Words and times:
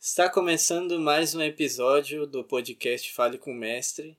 Está 0.00 0.28
começando 0.28 0.98
mais 0.98 1.34
um 1.34 1.40
episódio 1.40 2.26
do 2.26 2.42
podcast 2.42 3.12
Fale 3.14 3.38
com 3.38 3.52
o 3.52 3.54
Mestre. 3.54 4.18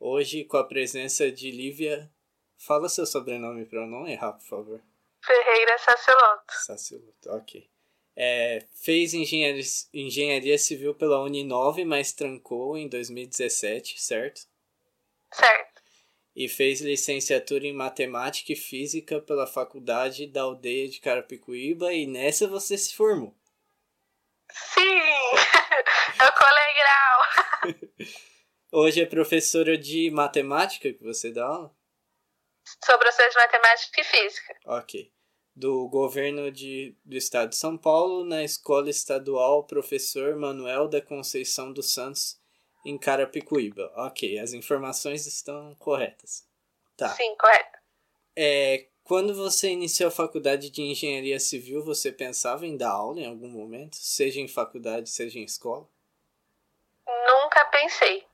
Hoje 0.00 0.42
com 0.42 0.56
a 0.56 0.64
presença 0.64 1.30
de 1.30 1.50
Lívia. 1.50 2.10
Fala 2.56 2.88
seu 2.88 3.04
sobrenome 3.04 3.66
para 3.66 3.80
eu 3.80 3.86
não 3.86 4.08
errar, 4.08 4.32
por 4.32 4.46
favor. 4.46 4.80
Ferreira 5.22 5.78
Saceloto. 5.78 6.54
Saceloto, 6.64 7.30
ok. 7.30 7.68
É, 8.16 8.64
fez 8.72 9.12
engenharia, 9.12 9.62
engenharia 9.92 10.56
civil 10.56 10.94
pela 10.94 11.20
Uninove, 11.22 11.84
mas 11.84 12.12
trancou 12.12 12.78
em 12.78 12.88
2017, 12.88 14.00
certo? 14.00 14.46
Certo. 15.30 15.73
E 16.34 16.48
fez 16.48 16.80
licenciatura 16.80 17.66
em 17.66 17.72
matemática 17.72 18.52
e 18.52 18.56
física 18.56 19.20
pela 19.20 19.46
faculdade 19.46 20.26
da 20.26 20.42
aldeia 20.42 20.88
de 20.88 21.00
Carapicuíba 21.00 21.92
e 21.92 22.06
nessa 22.06 22.48
você 22.48 22.76
se 22.76 22.94
formou. 22.94 23.36
Sim! 24.50 24.80
Eu 26.20 26.32
colei 26.32 26.74
grau! 26.74 28.14
Hoje 28.72 29.00
é 29.00 29.06
professora 29.06 29.78
de 29.78 30.10
matemática 30.10 30.92
que 30.92 31.02
você 31.02 31.30
dá 31.30 31.46
aula? 31.46 31.76
Sou 32.84 32.98
professora 32.98 33.30
de 33.30 33.36
matemática 33.36 34.00
e 34.00 34.04
física. 34.04 34.56
Ok. 34.66 35.12
Do 35.54 35.88
governo 35.88 36.50
de, 36.50 36.96
do 37.04 37.16
estado 37.16 37.50
de 37.50 37.56
São 37.56 37.78
Paulo, 37.78 38.24
na 38.24 38.42
Escola 38.42 38.90
Estadual 38.90 39.64
Professor 39.64 40.34
Manuel 40.34 40.88
da 40.88 41.00
Conceição 41.00 41.72
dos 41.72 41.92
Santos, 41.92 42.40
em 42.84 42.98
Carapicuíba. 42.98 43.92
Ok, 43.96 44.38
as 44.38 44.52
informações 44.52 45.26
estão 45.26 45.74
corretas. 45.76 46.46
Tá. 46.96 47.08
Sim, 47.10 47.34
correto. 47.36 47.78
É, 48.36 48.86
quando 49.04 49.34
você 49.34 49.68
iniciou 49.68 50.08
a 50.08 50.12
faculdade 50.12 50.70
de 50.70 50.82
engenharia 50.82 51.38
civil, 51.40 51.84
você 51.84 52.10
pensava 52.10 52.66
em 52.66 52.76
dar 52.76 52.90
aula 52.90 53.20
em 53.20 53.26
algum 53.26 53.48
momento, 53.48 53.96
seja 53.96 54.40
em 54.40 54.48
faculdade, 54.48 55.08
seja 55.08 55.38
em 55.38 55.44
escola? 55.44 55.86
Nunca 57.06 57.64
pensei. 57.66 58.26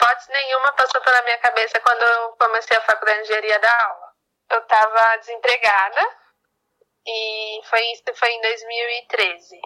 Hipótese 0.00 0.30
nenhuma 0.32 0.72
passou 0.72 1.00
pela 1.02 1.22
minha 1.22 1.38
cabeça 1.38 1.78
quando 1.80 2.00
eu 2.00 2.32
comecei 2.32 2.76
a 2.76 2.80
faculdade 2.80 3.18
de 3.18 3.24
engenharia 3.24 3.58
da 3.58 3.84
aula. 3.84 4.12
Eu 4.50 4.58
estava 4.60 5.16
desempregada 5.18 6.00
e 7.06 7.60
foi 7.64 7.80
isso 7.92 8.02
foi 8.14 8.30
em 8.30 8.40
2013. 8.40 9.60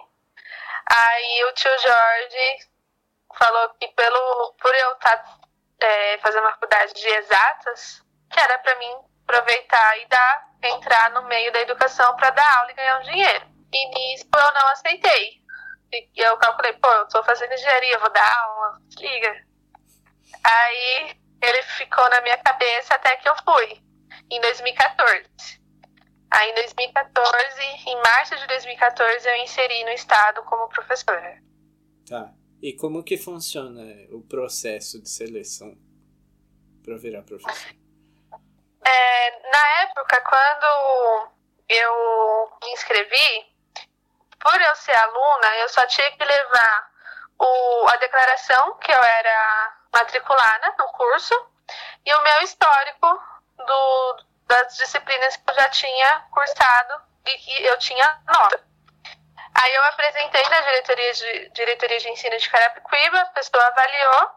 Aí 0.87 1.43
o 1.45 1.53
tio 1.53 1.71
Jorge 1.79 2.74
falou 3.37 3.69
que 3.79 3.87
pelo 3.89 4.53
por 4.61 4.73
eu 4.73 4.93
estar 4.93 5.17
tá, 5.17 5.39
é, 5.79 6.17
fazendo 6.19 6.43
faculdade 6.43 6.93
de 6.93 7.07
exatas, 7.07 8.01
que 8.31 8.39
era 8.39 8.57
para 8.59 8.75
mim 8.75 8.95
aproveitar 9.23 9.99
e 9.99 10.07
dar, 10.07 10.47
entrar 10.63 11.11
no 11.11 11.23
meio 11.23 11.51
da 11.51 11.61
educação 11.61 12.15
para 12.15 12.29
dar 12.29 12.57
aula 12.59 12.71
e 12.71 12.75
ganhar 12.75 12.99
um 12.99 13.03
dinheiro. 13.03 13.45
E 13.73 13.89
nisso 13.89 14.25
eu 14.33 14.53
não 14.53 14.67
aceitei. 14.69 15.43
E 15.91 16.09
eu 16.15 16.37
calculei, 16.37 16.73
pô, 16.73 16.91
eu 16.91 17.07
tô 17.07 17.23
fazendo 17.23 17.53
engenharia, 17.53 17.99
vou 17.99 18.11
dar 18.11 18.37
aula, 18.43 18.79
liga. 18.97 19.45
Aí 20.43 21.17
ele 21.41 21.63
ficou 21.63 22.09
na 22.09 22.21
minha 22.21 22.37
cabeça 22.37 22.95
até 22.95 23.15
que 23.17 23.27
eu 23.29 23.35
fui, 23.43 23.81
em 24.29 24.41
2014. 24.41 25.25
Aí 26.31 26.51
em 26.51 26.55
2014, 26.55 27.61
em 27.87 27.95
março 28.01 28.35
de 28.35 28.47
2014, 28.47 29.27
eu 29.27 29.35
inseri 29.37 29.83
no 29.83 29.91
estado 29.91 30.43
como 30.43 30.67
professora. 30.69 31.37
Tá. 32.09 32.29
E 32.65 32.73
como 32.73 33.03
que 33.03 33.15
funciona 33.15 33.83
o 34.09 34.23
processo 34.23 34.99
de 34.99 35.07
seleção 35.07 35.77
para 36.83 36.97
virar 36.97 37.21
professor? 37.21 37.75
É, 38.83 39.51
na 39.51 39.67
época, 39.83 40.19
quando 40.21 41.29
eu 41.69 42.57
me 42.63 42.71
inscrevi, 42.71 43.53
por 44.39 44.59
eu 44.59 44.75
ser 44.77 44.95
aluna, 44.95 45.55
eu 45.57 45.69
só 45.69 45.85
tinha 45.85 46.11
que 46.17 46.25
levar 46.25 46.91
o, 47.37 47.87
a 47.87 47.97
declaração 47.97 48.79
que 48.79 48.91
eu 48.91 49.03
era 49.03 49.77
matriculada 49.93 50.73
no 50.79 50.87
curso 50.93 51.35
e 52.03 52.11
o 52.15 52.23
meu 52.23 52.41
histórico 52.41 53.07
do, 53.59 54.25
das 54.47 54.75
disciplinas 54.75 55.37
que 55.37 55.51
eu 55.51 55.53
já 55.53 55.69
tinha 55.69 56.25
cursado 56.31 56.99
e 57.27 57.37
que 57.37 57.63
eu 57.63 57.77
tinha 57.77 58.23
nota. 58.25 58.74
Aí 59.55 59.73
eu 59.73 59.83
apresentei 59.85 60.43
na 60.49 60.61
diretoria 60.61 61.13
de, 61.13 61.49
diretoria 61.49 61.99
de 61.99 62.09
ensino 62.09 62.37
de 62.37 62.49
Carapicuíba, 62.49 63.21
a 63.21 63.25
pessoa 63.27 63.65
avaliou 63.65 64.31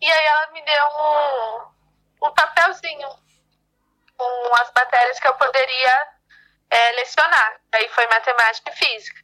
e 0.00 0.12
aí 0.12 0.26
ela 0.26 0.46
me 0.52 0.62
deu 0.62 0.84
um, 1.00 2.26
um 2.28 2.34
papelzinho 2.34 3.08
com 4.16 4.54
as 4.56 4.70
matérias 4.74 5.18
que 5.18 5.26
eu 5.26 5.34
poderia 5.34 6.08
é, 6.70 6.92
lecionar. 6.92 7.60
Aí 7.72 7.88
foi 7.88 8.06
matemática 8.06 8.70
e 8.70 8.76
física. 8.76 9.20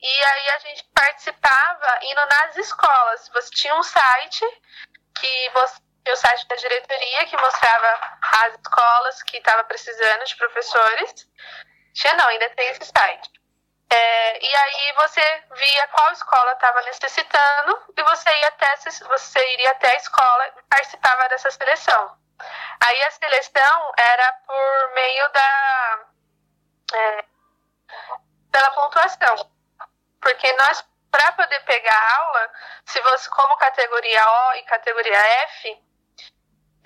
E 0.00 0.24
aí 0.24 0.50
a 0.50 0.58
gente 0.60 0.84
participava 0.94 1.98
indo 2.02 2.26
nas 2.26 2.56
escolas. 2.56 3.28
Você 3.34 3.50
tinha 3.50 3.74
um 3.74 3.82
site 3.82 4.44
que 5.18 5.52
o 6.10 6.16
site 6.16 6.46
da 6.46 6.56
diretoria 6.56 7.26
que 7.26 7.36
mostrava 7.36 8.18
as 8.42 8.54
escolas 8.54 9.22
que 9.24 9.38
estava 9.38 9.64
precisando 9.64 10.24
de 10.24 10.36
professores. 10.36 11.28
Tinha 11.94 12.14
não, 12.14 12.28
ainda 12.28 12.48
tem 12.50 12.68
esse 12.68 12.84
site. 12.84 13.30
É, 13.90 14.44
e 14.44 14.56
aí 14.56 14.92
você 14.96 15.42
via 15.52 15.88
qual 15.88 16.12
escola 16.12 16.52
estava 16.52 16.80
necessitando 16.82 17.82
e 17.96 18.02
você 18.02 18.30
ia 18.40 18.48
até 18.48 18.74
você 18.76 19.52
iria 19.52 19.70
até 19.70 19.90
a 19.92 19.96
escola 19.96 20.46
e 20.48 20.62
participava 20.68 21.28
dessa 21.28 21.50
seleção. 21.50 22.16
Aí 22.80 23.02
a 23.04 23.10
seleção 23.10 23.92
era 23.96 24.32
por 24.46 24.94
meio 24.94 25.28
da. 25.32 26.00
É, 26.94 27.24
pela 28.50 28.70
pontuação. 28.70 29.50
Porque 30.20 30.52
nós, 30.54 30.84
para 31.10 31.32
poder 31.32 31.60
pegar 31.64 32.18
aula, 32.18 32.50
se 32.86 33.00
você, 33.00 33.28
como 33.30 33.56
categoria 33.56 34.30
O 34.30 34.54
e 34.54 34.62
categoria 34.62 35.16
F, 35.16 35.82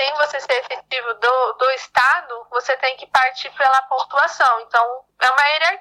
sem 0.01 0.15
você 0.15 0.41
ser 0.41 0.53
efetivo 0.53 1.15
do, 1.15 1.53
do 1.55 1.71
Estado, 1.73 2.47
você 2.51 2.77
tem 2.79 2.97
que 2.97 3.07
partir 3.09 3.51
pela 3.51 3.83
pontuação. 3.83 4.61
Então, 4.61 5.05
é 5.21 5.31
uma 5.31 5.45
hierarquia? 5.49 5.78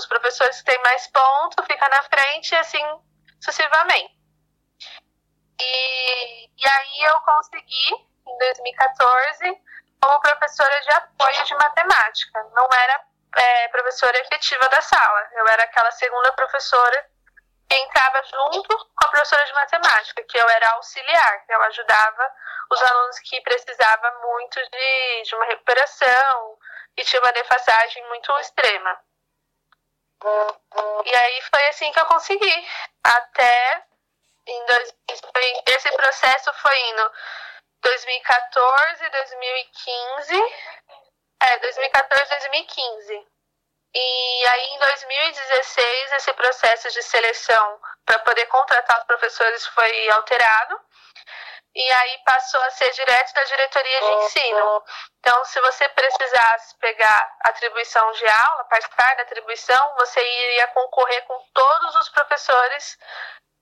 Os 0.00 0.06
professores 0.06 0.56
que 0.60 0.64
têm 0.64 0.82
mais 0.82 1.06
pontos 1.08 1.66
ficam 1.66 1.86
na 1.90 2.02
frente 2.04 2.54
assim 2.56 2.82
sucessivamente. 3.38 4.18
E, 5.60 6.46
e 6.46 6.68
aí 6.68 7.02
eu 7.02 7.20
consegui 7.20 7.92
em 8.26 8.38
2014 8.38 9.60
como 10.00 10.20
professora 10.20 10.80
de 10.80 10.90
apoio 10.92 11.44
de 11.44 11.54
matemática. 11.54 12.42
Não 12.54 12.66
era 12.72 13.04
é, 13.36 13.68
professora 13.68 14.18
efetiva 14.20 14.66
da 14.70 14.80
sala. 14.80 15.28
Eu 15.32 15.46
era 15.48 15.64
aquela 15.64 15.90
segunda 15.90 16.32
professora 16.32 17.06
que 17.68 17.76
entrava 17.76 18.22
junto 18.22 18.68
com 18.78 19.04
a 19.04 19.08
professora 19.08 19.44
de 19.44 19.52
matemática, 19.52 20.24
que 20.24 20.38
eu 20.38 20.48
era 20.48 20.70
auxiliar. 20.70 21.44
Eu 21.46 21.62
ajudava 21.64 22.32
os 22.72 22.82
alunos 22.82 23.18
que 23.18 23.38
precisavam 23.42 24.22
muito 24.22 24.58
de, 24.70 25.22
de 25.24 25.34
uma 25.34 25.44
recuperação 25.44 26.58
e 26.96 27.04
tinha 27.04 27.20
uma 27.20 27.32
defasagem 27.32 28.08
muito 28.08 28.32
extrema. 28.38 28.98
E 31.04 31.16
aí 31.16 31.42
foi 31.42 31.66
assim 31.68 31.90
que 31.92 32.00
eu 32.00 32.06
consegui. 32.06 32.68
Até 33.02 33.84
em 34.46 34.66
dois, 34.66 34.94
esse 35.66 35.92
processo 35.92 36.52
foi 36.54 36.78
indo 36.90 37.12
2014, 37.82 39.08
2015. 39.08 40.54
É, 41.42 41.58
2014, 41.58 42.28
2015. 42.28 43.26
E 43.92 44.48
aí, 44.48 44.64
em 44.74 44.78
2016, 44.78 46.12
esse 46.12 46.32
processo 46.34 46.90
de 46.90 47.02
seleção 47.02 47.80
para 48.04 48.20
poder 48.20 48.46
contratar 48.46 49.00
os 49.00 49.04
professores 49.04 49.66
foi 49.66 50.10
alterado. 50.10 50.80
E 51.74 51.92
aí 51.92 52.18
passou 52.24 52.60
a 52.62 52.70
ser 52.70 52.90
direto 52.92 53.32
da 53.32 53.44
diretoria 53.44 54.00
de 54.00 54.24
ensino. 54.24 54.82
Então, 55.20 55.44
se 55.44 55.60
você 55.60 55.88
precisasse 55.90 56.76
pegar 56.78 57.36
atribuição 57.42 58.10
de 58.12 58.26
aula, 58.26 58.64
participar 58.64 59.14
da 59.16 59.22
atribuição, 59.22 59.94
você 59.98 60.20
iria 60.20 60.66
concorrer 60.68 61.24
com 61.26 61.38
todos 61.54 61.94
os 61.96 62.08
professores 62.08 62.98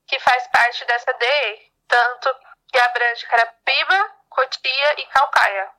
que 0.07 0.19
faz 0.19 0.47
parte 0.47 0.83
dessa 0.85 1.13
DE, 1.13 1.71
tanto 1.87 2.35
que 2.71 2.79
abrange 2.79 3.27
Carapiba, 3.27 4.15
Cotia 4.29 4.99
e 4.99 5.05
Calcaia. 5.07 5.71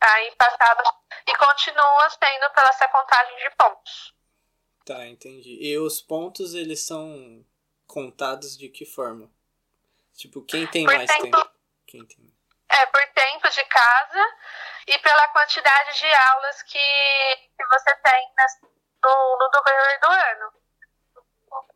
Aí 0.00 0.34
passava 0.36 0.82
e 1.26 1.36
continua 1.36 2.10
sendo 2.10 2.50
pela 2.54 2.68
essa 2.68 2.88
contagem 2.88 3.36
de 3.38 3.50
pontos. 3.56 4.14
Tá, 4.84 5.06
entendi. 5.06 5.56
E 5.62 5.78
os 5.78 6.02
pontos, 6.02 6.52
eles 6.52 6.84
são 6.84 7.42
contados 7.86 8.56
de 8.58 8.68
que 8.68 8.84
forma? 8.84 9.30
Tipo, 10.14 10.42
quem 10.42 10.66
tem 10.66 10.84
por 10.84 10.94
mais 10.94 11.10
tempo? 11.10 11.22
tempo? 11.22 11.53
É, 12.70 12.86
por 12.86 13.00
tempo 13.14 13.48
de 13.50 13.64
casa 13.66 14.26
e 14.88 14.98
pela 14.98 15.28
quantidade 15.28 15.98
de 15.98 16.12
aulas 16.12 16.62
que, 16.62 16.78
que 16.78 17.66
você 17.70 17.94
tem 17.96 18.32
no, 19.02 19.38
no 19.38 19.50
decorrer 19.50 20.00
do 20.00 20.10
ano. 20.10 20.52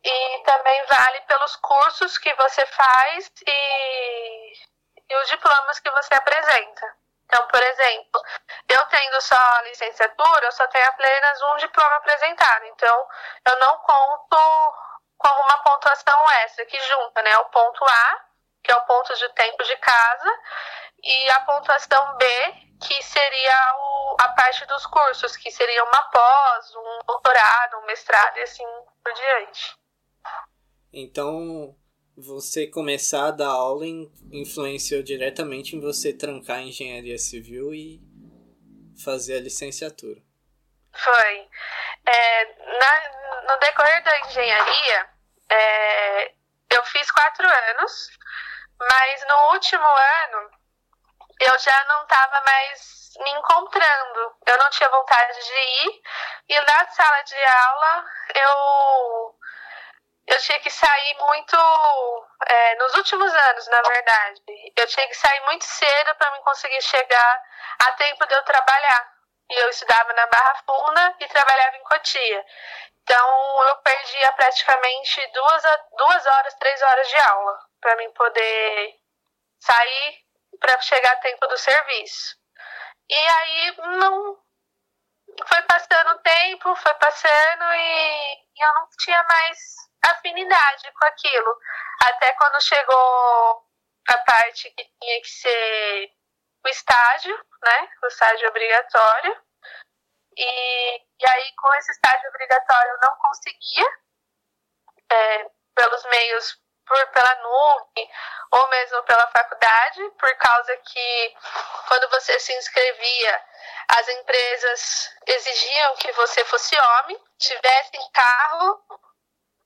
E 0.03 0.43
também 0.43 0.85
vale 0.85 1.21
pelos 1.21 1.55
cursos 1.57 2.17
que 2.17 2.33
você 2.33 2.65
faz 2.65 3.31
e, 3.45 4.53
e 5.09 5.15
os 5.21 5.29
diplomas 5.29 5.79
que 5.79 5.89
você 5.91 6.13
apresenta. 6.15 6.99
Então, 7.25 7.47
por 7.47 7.61
exemplo, 7.61 8.21
eu 8.67 8.85
tendo 8.87 9.21
só 9.21 9.61
licenciatura, 9.61 10.45
eu 10.45 10.51
só 10.51 10.67
tenho 10.67 10.87
apenas 10.87 11.41
um 11.43 11.55
diploma 11.57 11.95
apresentado. 11.97 12.65
Então, 12.65 13.07
eu 13.45 13.59
não 13.59 13.77
conto 13.79 14.37
como 15.17 15.39
uma 15.41 15.57
pontuação 15.59 16.31
extra 16.43 16.65
que 16.65 16.79
junta, 16.79 17.21
né? 17.21 17.37
O 17.37 17.45
ponto 17.45 17.85
A, 17.85 18.25
que 18.63 18.71
é 18.71 18.75
o 18.75 18.85
ponto 18.85 19.13
de 19.13 19.29
tempo 19.33 19.63
de 19.63 19.77
casa, 19.77 20.39
e 21.03 21.29
a 21.29 21.39
pontuação 21.41 22.17
B, 22.17 22.25
que 22.85 23.01
seria 23.03 23.75
o, 23.77 24.17
a 24.19 24.29
parte 24.29 24.65
dos 24.65 24.85
cursos, 24.85 25.35
que 25.37 25.51
seria 25.51 25.83
uma 25.83 26.03
pós, 26.03 26.75
um 26.75 26.99
doutorado, 27.05 27.77
um 27.77 27.85
mestrado 27.85 28.37
e 28.37 28.41
assim 28.41 28.65
por 29.03 29.13
diante. 29.13 29.77
Então, 30.91 31.75
você 32.17 32.67
começar 32.67 33.27
a 33.27 33.31
dar 33.31 33.47
aula 33.47 33.85
influenciou 34.31 35.01
diretamente 35.03 35.75
em 35.75 35.79
você 35.79 36.13
trancar 36.13 36.57
a 36.57 36.61
engenharia 36.61 37.17
civil 37.17 37.73
e 37.73 38.01
fazer 39.03 39.37
a 39.37 39.41
licenciatura. 39.41 40.21
Foi. 40.93 41.47
É, 42.05 42.45
na, 42.79 43.53
no 43.53 43.59
decorrer 43.59 44.03
da 44.03 44.19
engenharia, 44.27 45.09
é, 45.49 46.33
eu 46.79 46.85
fiz 46.85 47.11
quatro 47.11 47.47
anos, 47.47 48.09
mas 48.79 49.25
no 49.27 49.51
último 49.51 49.85
ano 49.85 50.49
eu 51.41 51.57
já 51.59 51.83
não 51.85 52.03
estava 52.03 52.41
mais 52.45 53.11
me 53.19 53.31
encontrando. 53.31 54.35
Eu 54.45 54.57
não 54.57 54.69
tinha 54.69 54.89
vontade 54.89 55.39
de 55.43 55.53
ir. 55.53 56.01
E 56.49 56.59
na 56.61 56.87
sala 56.87 57.21
de 57.23 57.43
aula 57.45 58.05
eu 58.35 59.35
eu 60.27 60.39
tinha 60.41 60.59
que 60.59 60.69
sair 60.69 61.17
muito 61.17 61.57
é, 62.47 62.75
nos 62.75 62.93
últimos 62.95 63.33
anos, 63.33 63.67
na 63.67 63.81
verdade. 63.81 64.41
Eu 64.77 64.87
tinha 64.87 65.07
que 65.07 65.15
sair 65.15 65.41
muito 65.45 65.65
cedo 65.65 66.15
para 66.15 66.31
me 66.31 66.39
conseguir 66.43 66.81
chegar 66.81 67.41
a 67.79 67.91
tempo 67.93 68.25
de 68.27 68.35
eu 68.35 68.43
trabalhar. 68.43 69.18
E 69.49 69.61
eu 69.61 69.69
estudava 69.69 70.13
na 70.13 70.27
Barra 70.27 70.63
Funda 70.65 71.15
e 71.19 71.27
trabalhava 71.27 71.77
em 71.77 71.83
Cotia. 71.83 72.45
Então 73.01 73.63
eu 73.67 73.75
perdia 73.77 74.31
praticamente 74.33 75.27
duas, 75.33 75.63
duas 75.97 76.25
horas, 76.25 76.53
três 76.55 76.81
horas 76.81 77.07
de 77.07 77.17
aula 77.17 77.59
para 77.81 77.95
mim 77.95 78.11
poder 78.11 78.95
sair 79.59 80.25
para 80.59 80.79
chegar 80.81 81.11
a 81.13 81.17
tempo 81.17 81.47
do 81.47 81.57
serviço. 81.57 82.37
E 83.09 83.15
aí 83.15 83.75
não 83.77 84.37
foi 85.47 85.61
passando 85.63 86.11
o 86.11 86.19
tempo, 86.19 86.75
foi 86.75 86.93
passando 86.95 87.63
e, 87.63 88.33
eu 88.61 88.73
não 88.75 88.87
tinha 88.99 89.23
mais 89.23 89.75
afinidade 90.05 90.91
com 90.91 91.05
aquilo. 91.05 91.57
Até 92.03 92.33
quando 92.33 92.61
chegou 92.61 93.65
a 94.09 94.17
parte 94.19 94.69
que 94.71 94.83
tinha 95.01 95.21
que 95.21 95.29
ser 95.29 96.11
o 96.65 96.69
estágio, 96.69 97.45
né? 97.61 97.89
O 98.03 98.07
estágio 98.07 98.47
obrigatório. 98.49 99.41
E, 100.37 100.97
e 100.97 101.27
aí, 101.27 101.53
com 101.55 101.73
esse 101.75 101.91
estágio 101.91 102.29
obrigatório, 102.29 102.91
eu 102.91 102.99
não 103.01 103.15
conseguia, 103.17 103.85
é, 105.11 105.49
pelos 105.75 106.05
meios, 106.05 106.57
por, 106.85 107.07
pela 107.07 107.35
nuvem 107.35 108.11
ou 108.51 108.67
mesmo 108.69 109.03
pela 109.03 109.27
faculdade, 109.27 110.09
por 110.19 110.35
causa 110.37 110.75
que 110.77 111.35
quando 111.87 112.09
você 112.09 112.39
se 112.39 112.53
inscrevia, 112.53 113.43
as 113.89 114.07
empresas 114.09 115.15
exigiam 115.27 115.95
que 115.97 116.11
você 116.13 116.43
fosse 116.45 116.75
homem, 116.77 117.19
tivesse 117.37 117.91
carro 118.13 118.83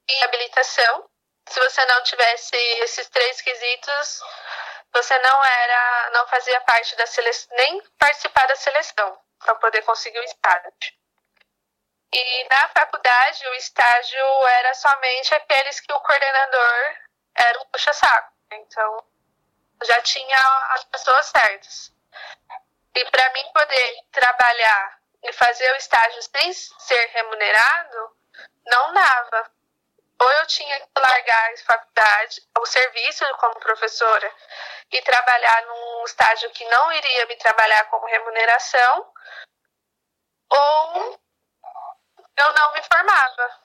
e 0.09 0.23
habilitação. 0.23 1.09
Se 1.47 1.59
você 1.59 1.85
não 1.85 2.03
tivesse 2.03 2.55
esses 2.55 3.09
três 3.09 3.41
quesitos, 3.41 4.21
você 4.93 5.17
não 5.19 5.43
era, 5.43 6.09
não 6.11 6.27
fazia 6.27 6.61
parte 6.61 6.95
da 6.95 7.05
seleção, 7.07 7.55
nem 7.57 7.81
participar 7.97 8.47
da 8.47 8.55
seleção 8.55 9.19
para 9.39 9.55
poder 9.55 9.81
conseguir 9.81 10.19
o 10.19 10.23
estágio. 10.23 10.71
E 12.13 12.47
na 12.47 12.67
faculdade, 12.69 13.47
o 13.47 13.53
estágio 13.55 14.47
era 14.47 14.73
somente 14.75 15.33
aqueles 15.33 15.79
que 15.79 15.91
o 15.91 15.99
coordenador 15.99 16.97
era 17.35 17.59
um 17.59 17.65
puxa-saco. 17.65 18.31
Então, 18.51 19.03
já 19.83 19.99
tinha 20.01 20.37
as 20.75 20.83
pessoas 20.85 21.25
certas. 21.25 21.91
E 22.95 23.05
para 23.05 23.33
mim 23.33 23.51
poder 23.51 24.03
trabalhar 24.11 24.99
e 25.23 25.33
fazer 25.33 25.71
o 25.71 25.77
estágio 25.77 26.21
sem 26.21 26.53
ser 26.53 27.05
remunerado, 27.07 28.15
não 28.67 28.93
dava. 28.93 29.51
Ou 30.21 30.31
eu 30.31 30.47
tinha 30.47 30.79
que 30.79 30.99
largar 30.99 31.53
a 31.53 31.57
faculdade, 31.57 32.41
o 32.59 32.65
serviço 32.65 33.25
como 33.37 33.59
professora, 33.59 34.33
e 34.91 35.01
trabalhar 35.01 35.65
num 35.65 36.03
estágio 36.05 36.49
que 36.51 36.63
não 36.65 36.91
iria 36.91 37.25
me 37.25 37.35
trabalhar 37.37 37.85
como 37.85 38.05
remuneração, 38.05 39.13
ou 40.49 41.19
eu 42.37 42.53
não 42.53 42.73
me 42.73 42.81
formava. 42.83 43.63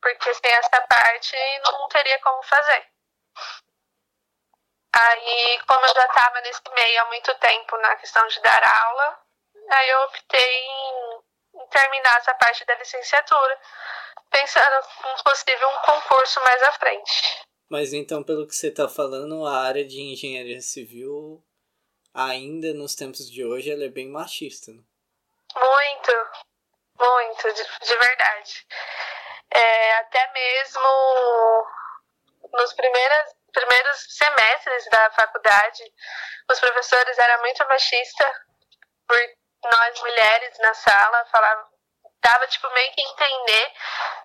Porque 0.00 0.34
sem 0.34 0.52
essa 0.52 0.80
parte 0.82 1.36
não 1.62 1.88
teria 1.88 2.18
como 2.20 2.42
fazer. 2.42 2.94
Aí, 4.96 5.60
como 5.66 5.84
eu 5.86 5.94
já 5.94 6.06
estava 6.06 6.40
nesse 6.42 6.62
meio 6.72 7.02
há 7.02 7.04
muito 7.06 7.34
tempo 7.38 7.76
na 7.78 7.96
questão 7.96 8.24
de 8.28 8.40
dar 8.40 8.62
aula, 8.62 9.18
aí 9.72 9.90
eu 9.90 10.00
optei 10.02 10.66
em, 10.66 11.22
em 11.54 11.66
terminar 11.66 12.18
essa 12.18 12.34
parte 12.34 12.64
da 12.64 12.74
licenciatura, 12.76 13.60
pensando 14.30 14.86
em 15.06 15.22
possível 15.22 15.68
um 15.68 15.78
concurso 15.80 16.40
mais 16.40 16.62
à 16.62 16.72
frente. 16.72 17.44
Mas 17.68 17.92
então, 17.92 18.22
pelo 18.22 18.46
que 18.46 18.54
você 18.54 18.68
está 18.68 18.88
falando, 18.88 19.46
a 19.46 19.62
área 19.62 19.84
de 19.84 20.00
engenharia 20.00 20.60
civil, 20.60 21.42
ainda 22.12 22.72
nos 22.74 22.94
tempos 22.94 23.30
de 23.30 23.44
hoje, 23.44 23.70
ela 23.70 23.84
é 23.84 23.88
bem 23.88 24.08
machista, 24.08 24.72
né? 24.72 24.82
Muito, 25.54 26.12
muito, 26.98 27.52
de, 27.52 27.86
de 27.86 27.96
verdade. 27.96 28.66
É, 29.52 29.94
até 29.98 30.32
mesmo 30.32 31.66
nos 32.52 32.72
primeiros, 32.74 33.34
primeiros 33.52 34.06
semestres 34.16 34.88
da 34.90 35.10
faculdade, 35.12 35.82
os 36.50 36.60
professores 36.60 37.18
eram 37.18 37.40
muito 37.40 37.64
machistas, 37.66 38.36
por 39.06 39.18
nós 39.64 40.00
mulheres 40.00 40.58
na 40.58 40.74
sala 40.74 41.24
falavam, 41.26 41.68
dava 42.24 42.46
tipo 42.48 42.68
meio 42.70 42.92
que 42.92 43.02
entender 43.02 43.72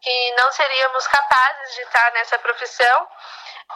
que 0.01 0.35
não 0.37 0.49
seríamos 0.53 1.05
capazes 1.07 1.75
de 1.75 1.81
estar 1.81 2.11
nessa 2.13 2.39
profissão 2.39 3.07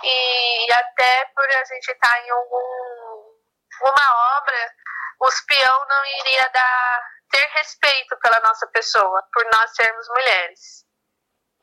e 0.02 0.74
até 0.74 1.26
por 1.36 1.46
a 1.46 1.64
gente 1.66 1.92
estar 1.92 2.26
em 2.26 2.30
algum, 2.32 3.40
uma 3.82 4.38
obra, 4.38 4.74
os 5.20 5.42
peão 5.42 5.86
não 5.88 6.06
iria 6.06 6.50
dar 6.50 7.04
ter 7.30 7.50
respeito 7.56 8.16
pela 8.20 8.40
nossa 8.42 8.68
pessoa, 8.68 9.24
por 9.34 9.44
nós 9.52 9.76
sermos 9.76 10.08
mulheres. 10.10 10.86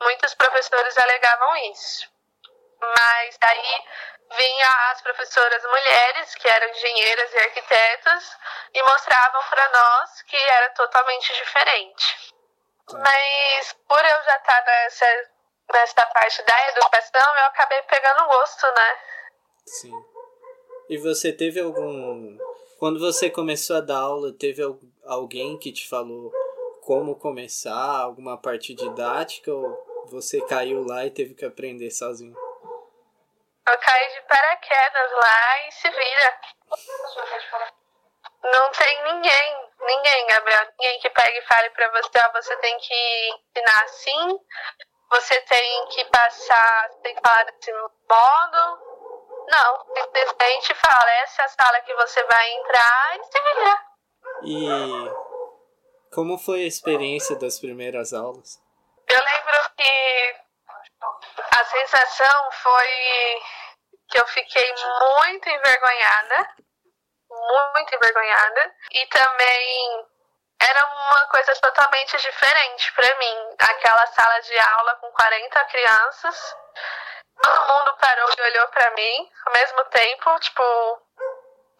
Muitos 0.01 0.33
professores 0.35 0.97
alegavam 0.97 1.55
isso. 1.71 2.09
Mas 2.97 3.37
daí 3.37 3.85
vinha 4.35 4.91
as 4.91 5.01
professoras 5.01 5.63
mulheres, 5.63 6.35
que 6.35 6.47
eram 6.47 6.69
engenheiras 6.69 7.33
e 7.33 7.37
arquitetas, 7.37 8.37
e 8.73 8.83
mostravam 8.83 9.43
para 9.49 9.69
nós 9.69 10.21
que 10.23 10.35
era 10.35 10.69
totalmente 10.71 11.33
diferente. 11.33 12.30
Mas 12.93 13.73
por 13.87 13.99
eu 13.99 14.23
já 14.23 14.37
estar 14.37 14.63
nessa, 14.65 15.05
nessa 15.73 16.05
parte 16.07 16.43
da 16.43 16.69
educação, 16.69 17.37
eu 17.37 17.45
acabei 17.45 17.81
pegando 17.83 18.27
gosto, 18.27 18.65
né? 18.67 18.97
Sim. 19.65 20.05
E 20.89 20.97
você 20.97 21.31
teve 21.31 21.59
algum. 21.59 22.37
Quando 22.79 22.99
você 22.99 23.29
começou 23.29 23.77
a 23.77 23.81
dar 23.81 23.99
aula, 23.99 24.33
teve 24.33 24.61
alguém 25.05 25.57
que 25.57 25.71
te 25.71 25.87
falou 25.87 26.31
como 26.81 27.15
começar, 27.15 28.01
alguma 28.01 28.37
parte 28.37 28.73
didática, 28.73 29.53
ou 29.53 30.05
você 30.07 30.41
caiu 30.41 30.83
lá 30.83 31.05
e 31.05 31.11
teve 31.11 31.33
que 31.33 31.45
aprender 31.45 31.91
sozinho? 31.91 32.35
Eu 33.69 33.77
caí 33.77 34.13
de 34.13 34.21
paraquedas 34.27 35.11
lá 35.13 35.67
e 35.67 35.71
se 35.71 35.89
vira. 35.89 36.39
Não 38.43 38.71
tem 38.71 39.03
ninguém, 39.03 39.69
ninguém, 39.81 40.27
Gabriel. 40.27 40.67
Ninguém 40.79 40.99
que 40.99 41.09
pegue 41.09 41.37
e 41.37 41.47
fale 41.47 41.69
pra 41.71 41.89
você, 41.91 42.19
ó, 42.19 42.31
você 42.33 42.55
tem 42.57 42.77
que 42.77 43.29
ensinar 43.29 43.83
assim, 43.83 44.39
você 45.11 45.41
tem 45.41 45.85
que 45.87 46.05
passar, 46.05 46.89
tem 47.03 47.15
que 47.15 47.21
falar 47.21 47.43
desse 47.45 47.71
modo. 47.73 48.91
Não, 49.47 49.85
simplesmente 49.95 50.73
fala, 50.75 51.11
essa 51.23 51.41
é 51.41 51.45
a 51.45 51.49
sala 51.49 51.81
que 51.81 51.93
você 51.95 52.23
vai 52.23 52.51
entrar 52.53 53.17
e 53.17 53.23
se 53.23 53.41
vira. 53.41 53.85
E 54.43 56.11
como 56.13 56.37
foi 56.37 56.63
a 56.63 56.67
experiência 56.67 57.35
das 57.35 57.59
primeiras 57.59 58.13
aulas? 58.13 58.61
Eu 59.07 59.17
lembro 59.17 59.71
que 59.75 60.35
a 61.57 61.63
sensação 61.65 62.51
foi 62.51 63.41
que 64.09 64.19
eu 64.19 64.27
fiquei 64.27 64.73
muito 64.73 65.49
envergonhada, 65.49 66.55
muito 67.73 67.95
envergonhada, 67.95 68.75
e 68.91 69.07
também 69.07 70.05
era 70.61 70.85
uma 70.85 71.27
coisa 71.27 71.53
totalmente 71.55 72.17
diferente 72.17 72.91
para 72.93 73.15
mim. 73.15 73.55
Aquela 73.59 74.05
sala 74.07 74.39
de 74.41 74.59
aula 74.59 74.95
com 74.95 75.11
40 75.11 75.65
crianças, 75.65 76.55
todo 77.41 77.67
mundo 77.67 77.97
parou 77.97 78.29
e 78.37 78.41
olhou 78.41 78.67
para 78.67 78.91
mim 78.91 79.31
ao 79.45 79.53
mesmo 79.53 79.83
tempo, 79.85 80.39
tipo, 80.39 81.01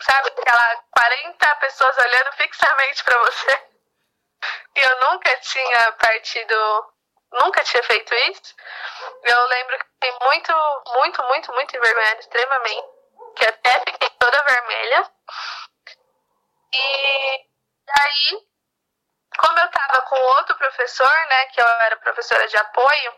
sabe, 0.01 0.29
aquela 0.29 0.83
40 0.91 1.55
pessoas 1.55 1.97
olhando 1.97 2.31
fixamente 2.33 3.03
para 3.03 3.17
você. 3.19 3.71
E 4.75 4.79
eu 4.79 4.99
nunca 5.01 5.35
tinha 5.39 5.91
partido, 5.93 6.93
nunca 7.33 7.63
tinha 7.63 7.83
feito 7.83 8.13
isso. 8.15 8.55
Eu 9.23 9.45
lembro 9.47 9.77
que 9.77 9.85
fiquei 9.85 10.17
muito, 10.25 10.53
muito, 10.95 11.23
muito, 11.23 11.53
muito 11.53 11.77
envergonhada, 11.77 12.19
extremamente. 12.19 12.87
Que 13.35 13.45
até 13.45 13.79
fiquei 13.79 14.10
toda 14.21 14.43
vermelha. 14.43 15.11
E 16.73 17.45
aí, 17.89 18.47
como 19.39 19.59
eu 19.59 19.71
tava 19.71 20.01
com 20.03 20.15
outro 20.15 20.55
professor, 20.57 21.25
né, 21.27 21.45
que 21.47 21.59
eu 21.59 21.67
era 21.67 21.97
professora 21.97 22.47
de 22.47 22.55
apoio, 22.55 23.15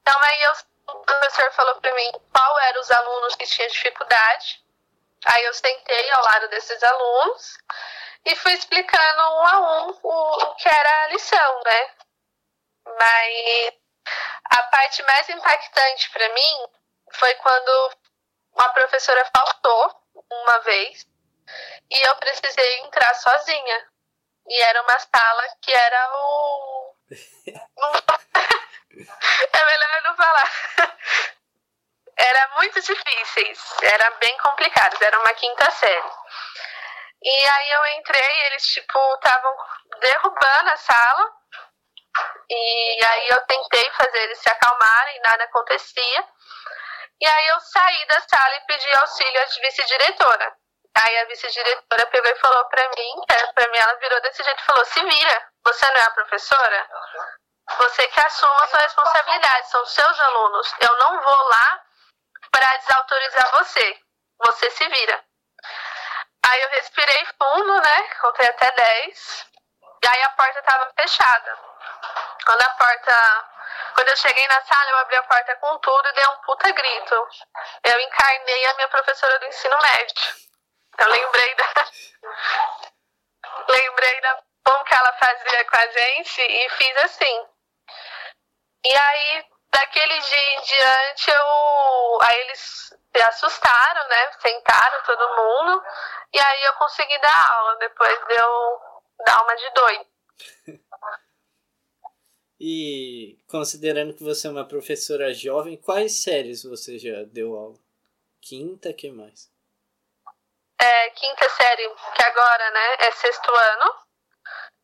então 0.00 0.18
aí 0.18 0.42
eu, 0.42 0.52
o 0.94 1.04
professor 1.04 1.52
falou 1.52 1.78
para 1.78 1.94
mim 1.94 2.10
qual 2.32 2.58
eram 2.60 2.80
os 2.80 2.90
alunos 2.90 3.36
que 3.36 3.46
tinham 3.46 3.68
dificuldade. 3.68 4.64
Aí 5.26 5.44
eu 5.44 5.52
sentei 5.52 6.10
ao 6.10 6.22
lado 6.22 6.48
desses 6.48 6.82
alunos 6.82 7.58
e 8.24 8.34
fui 8.36 8.52
explicando 8.54 9.22
um 9.22 9.46
a 9.46 9.58
um 9.58 9.98
o, 10.02 10.44
o 10.44 10.54
que 10.54 10.68
era 10.68 11.04
a 11.04 11.08
lição, 11.08 11.60
né? 11.66 11.94
Mas 12.98 13.72
a 14.44 14.62
parte 14.64 15.02
mais 15.02 15.28
impactante 15.28 16.10
para 16.10 16.28
mim 16.30 16.66
foi 17.12 17.34
quando 17.34 17.90
uma 18.54 18.68
professora 18.70 19.30
faltou 19.36 19.99
uma 20.30 20.58
vez 20.60 21.06
e 21.90 22.06
eu 22.06 22.16
precisei 22.16 22.78
entrar 22.80 23.12
sozinha. 23.14 23.88
E 24.46 24.62
era 24.62 24.82
uma 24.82 24.98
sala 24.98 25.42
que 25.60 25.72
era 25.72 26.10
o. 26.14 26.96
é 29.52 29.64
melhor 29.64 30.02
não 30.04 30.16
falar. 30.16 30.50
Era 32.16 32.48
muito 32.56 32.80
difíceis, 32.80 33.76
era 33.82 34.10
bem 34.12 34.36
complicado, 34.38 35.02
era 35.02 35.18
uma 35.20 35.32
quinta 35.34 35.70
série. 35.70 36.10
E 37.22 37.48
aí 37.48 37.70
eu 37.70 37.86
entrei, 37.98 38.46
eles 38.46 38.66
tipo 38.66 38.98
estavam 39.14 39.56
derrubando 40.00 40.70
a 40.70 40.76
sala. 40.76 41.32
E 42.50 43.04
aí 43.04 43.28
eu 43.28 43.40
tentei 43.46 43.90
fazer 43.92 44.18
eles 44.24 44.38
se 44.38 44.48
acalmarem, 44.48 45.20
nada 45.20 45.44
acontecia. 45.44 46.28
E 47.20 47.26
aí 47.26 47.46
eu 47.48 47.60
saí 47.60 48.06
da 48.06 48.20
sala 48.20 48.56
e 48.56 48.60
pedi 48.60 48.92
auxílio 48.96 49.42
à 49.42 49.44
vice-diretora. 49.44 50.56
Aí 50.96 51.18
a 51.18 51.24
vice-diretora 51.26 52.06
pegou 52.06 52.30
e 52.30 52.36
falou 52.36 52.64
pra 52.68 52.88
mim, 52.88 53.20
que 53.28 53.52
pra 53.52 53.68
mim 53.68 53.78
ela 53.78 53.94
virou 53.98 54.20
desse 54.22 54.42
jeito 54.42 54.60
e 54.60 54.64
falou, 54.64 54.84
se 54.84 55.04
vira, 55.04 55.48
você 55.64 55.86
não 55.90 55.96
é 55.96 56.02
a 56.02 56.10
professora? 56.10 56.88
Você 57.78 58.08
que 58.08 58.20
assuma 58.20 58.64
a 58.64 58.66
sua 58.66 58.80
responsabilidade, 58.80 59.70
são 59.70 59.84
seus 59.86 60.20
alunos. 60.20 60.74
Eu 60.80 60.98
não 60.98 61.22
vou 61.22 61.48
lá 61.48 61.84
para 62.50 62.76
desautorizar 62.78 63.50
você. 63.52 64.00
Você 64.38 64.70
se 64.70 64.88
vira. 64.88 65.24
Aí 66.46 66.62
eu 66.62 66.68
respirei 66.70 67.26
fundo, 67.38 67.80
né? 67.80 68.02
Contei 68.20 68.48
até 68.48 68.70
10. 68.72 69.46
E 70.02 70.08
aí 70.08 70.22
a 70.22 70.30
porta 70.30 70.58
estava 70.58 70.90
fechada. 70.98 71.69
Quando 72.44 72.62
a 72.62 72.68
porta. 72.70 73.48
Quando 73.94 74.08
eu 74.08 74.16
cheguei 74.16 74.46
na 74.48 74.60
sala, 74.62 74.90
eu 74.90 74.98
abri 74.98 75.16
a 75.16 75.22
porta 75.24 75.56
com 75.56 75.78
tudo 75.78 76.08
e 76.08 76.12
dei 76.12 76.26
um 76.26 76.36
puta 76.38 76.70
grito. 76.72 77.28
Eu 77.84 78.00
encarnei 78.00 78.66
a 78.66 78.74
minha 78.74 78.88
professora 78.88 79.38
do 79.38 79.46
ensino 79.46 79.78
médio. 79.78 80.14
Eu 80.98 81.08
lembrei 81.08 81.54
da. 81.54 81.64
lembrei 83.68 84.20
da 84.20 84.42
como 84.64 84.84
que 84.84 84.94
ela 84.94 85.12
fazia 85.14 85.64
com 85.64 85.76
a 85.76 85.86
gente 85.86 86.42
e 86.42 86.70
fiz 86.70 86.96
assim. 87.04 87.46
E 88.84 88.96
aí, 88.96 89.46
daquele 89.70 90.20
dia 90.20 90.52
em 90.54 90.60
diante, 90.62 91.30
eu. 91.30 92.18
Aí 92.22 92.40
eles 92.40 92.60
se 93.14 93.22
assustaram, 93.22 94.08
né? 94.08 94.32
Sentaram 94.40 95.02
todo 95.02 95.36
mundo. 95.36 95.84
E 96.32 96.40
aí 96.40 96.64
eu 96.64 96.72
consegui 96.74 97.18
dar 97.18 97.52
aula. 97.52 97.76
Depois 97.76 98.26
deu 98.26 98.80
dar 99.26 99.42
uma 99.42 99.56
de 99.56 99.70
doido. 99.70 100.06
e 102.60 103.38
considerando 103.48 104.14
que 104.14 104.22
você 104.22 104.46
é 104.46 104.50
uma 104.50 104.68
professora 104.68 105.32
jovem, 105.32 105.76
quais 105.76 106.22
séries 106.22 106.62
você 106.62 106.98
já 106.98 107.22
deu 107.24 107.56
aula? 107.56 107.78
Quinta, 108.40 108.92
que 108.92 109.10
mais? 109.10 109.50
é, 110.80 111.10
quinta 111.10 111.48
série, 111.50 111.88
que 112.16 112.22
agora 112.22 112.70
né, 112.70 112.96
é 113.00 113.10
sexto 113.12 113.52
ano, 113.54 113.94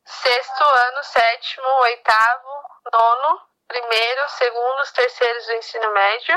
sexto 0.05 0.63
ano, 0.63 1.03
sétimo, 1.03 1.67
oitavo, 1.81 2.49
nono, 2.93 3.41
primeiro, 3.67 4.29
segundos, 4.29 4.93
terceiros 4.93 5.47
do 5.47 5.53
ensino 5.55 5.93
médio. 5.95 6.37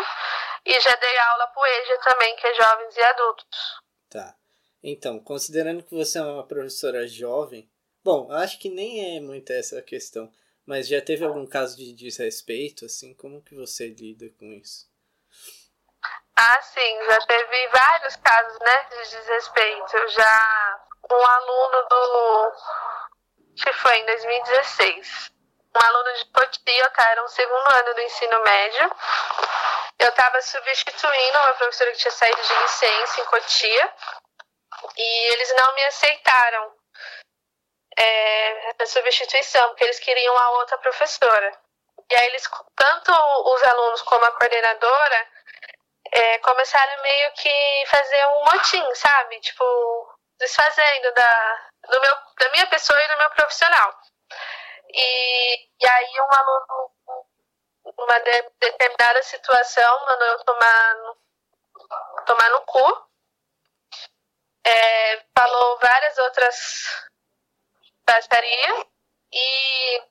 E 0.65 0.79
já 0.79 0.95
dei 0.95 1.17
aula 1.19 1.47
pro 1.47 1.65
EJA 1.65 1.97
também, 1.99 2.35
que 2.37 2.47
é 2.47 2.53
jovens 2.53 2.95
e 2.95 3.01
adultos. 3.01 3.81
Tá. 4.09 4.35
Então, 4.81 5.19
considerando 5.19 5.83
que 5.83 5.93
você 5.93 6.19
é 6.19 6.21
uma 6.21 6.47
professora 6.47 7.05
jovem, 7.05 7.69
bom, 8.03 8.31
acho 8.31 8.57
que 8.59 8.69
nem 8.69 9.17
é 9.17 9.19
muito 9.19 9.51
essa 9.51 9.79
a 9.79 9.81
questão, 9.81 10.31
mas 10.69 10.87
já 10.87 11.01
teve 11.01 11.25
algum 11.25 11.47
caso 11.47 11.75
de 11.75 11.91
desrespeito, 11.93 12.85
assim, 12.85 13.11
como 13.15 13.41
que 13.41 13.55
você 13.55 13.87
lida 13.87 14.27
com 14.37 14.45
isso? 14.53 14.85
Ah, 16.37 16.61
sim, 16.61 17.05
já 17.05 17.19
teve 17.21 17.67
vários 17.69 18.15
casos 18.17 18.59
né, 18.59 18.83
de 18.83 19.09
desrespeito. 19.09 20.07
Já 20.09 20.79
um 21.11 21.25
aluno 21.25 21.87
do. 21.89 22.51
que 23.55 23.73
foi 23.73 23.97
em 23.97 24.05
2016. 24.05 25.31
Um 25.75 25.85
aluno 25.87 26.13
de 26.13 26.25
Cotia, 26.25 26.89
tá? 26.91 27.09
Era 27.13 27.25
um 27.25 27.27
segundo 27.27 27.67
ano 27.67 27.95
do 27.95 28.01
ensino 28.01 28.43
médio. 28.43 28.91
Eu 29.97 30.09
estava 30.09 30.39
substituindo 30.39 31.37
uma 31.39 31.53
professora 31.55 31.91
que 31.93 31.97
tinha 31.97 32.11
saído 32.11 32.41
de 32.43 32.53
licença 32.61 33.21
em 33.21 33.25
Cotia. 33.25 33.93
E 34.95 35.33
eles 35.33 35.51
não 35.57 35.73
me 35.73 35.83
aceitaram 35.85 36.78
é, 37.99 38.71
a 38.79 38.85
substituição, 38.85 39.67
porque 39.69 39.83
eles 39.83 39.99
queriam 39.99 40.37
a 40.37 40.49
outra 40.51 40.77
professora. 40.77 41.59
E 42.09 42.15
aí 42.15 42.27
eles, 42.27 42.49
tanto 42.75 43.11
os 43.11 43.63
alunos 43.63 44.01
como 44.03 44.25
a 44.25 44.31
coordenadora, 44.31 45.27
é, 46.11 46.39
começaram 46.39 47.01
meio 47.03 47.31
que 47.33 47.85
fazer 47.87 48.25
um 48.25 48.45
motim, 48.45 48.95
sabe? 48.95 49.39
Tipo, 49.41 50.17
desfazendo 50.39 51.13
da, 51.13 51.69
do 51.89 52.01
meu, 52.01 52.15
da 52.39 52.49
minha 52.51 52.67
pessoa 52.67 52.99
e 52.99 53.07
do 53.09 53.17
meu 53.17 53.29
profissional. 53.31 53.93
E, 54.91 55.69
e 55.81 55.87
aí 55.87 56.13
um 56.21 56.35
aluno, 56.35 56.91
numa 57.97 58.19
de, 58.19 58.49
determinada 58.59 59.21
situação, 59.23 60.05
mandou 60.05 60.27
eu 60.27 60.43
tomar 60.45 60.95
no, 60.95 61.17
tomar 62.25 62.49
no 62.49 62.61
cu. 62.61 63.09
É, 64.65 65.25
falou 65.37 65.79
várias 65.79 66.17
outras 66.17 67.08
baixarias 68.09 68.85
e, 69.31 70.03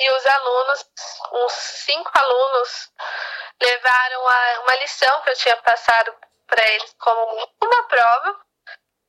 e 0.00 0.10
os 0.10 0.26
alunos, 0.26 0.86
uns 1.32 1.52
cinco 1.52 2.10
alunos, 2.12 2.92
levaram 3.62 4.28
a, 4.28 4.60
uma 4.60 4.74
lição 4.76 5.22
que 5.22 5.30
eu 5.30 5.36
tinha 5.36 5.56
passado 5.62 6.14
para 6.46 6.68
eles 6.68 6.94
como 6.98 7.50
uma 7.62 7.88
prova 7.88 8.40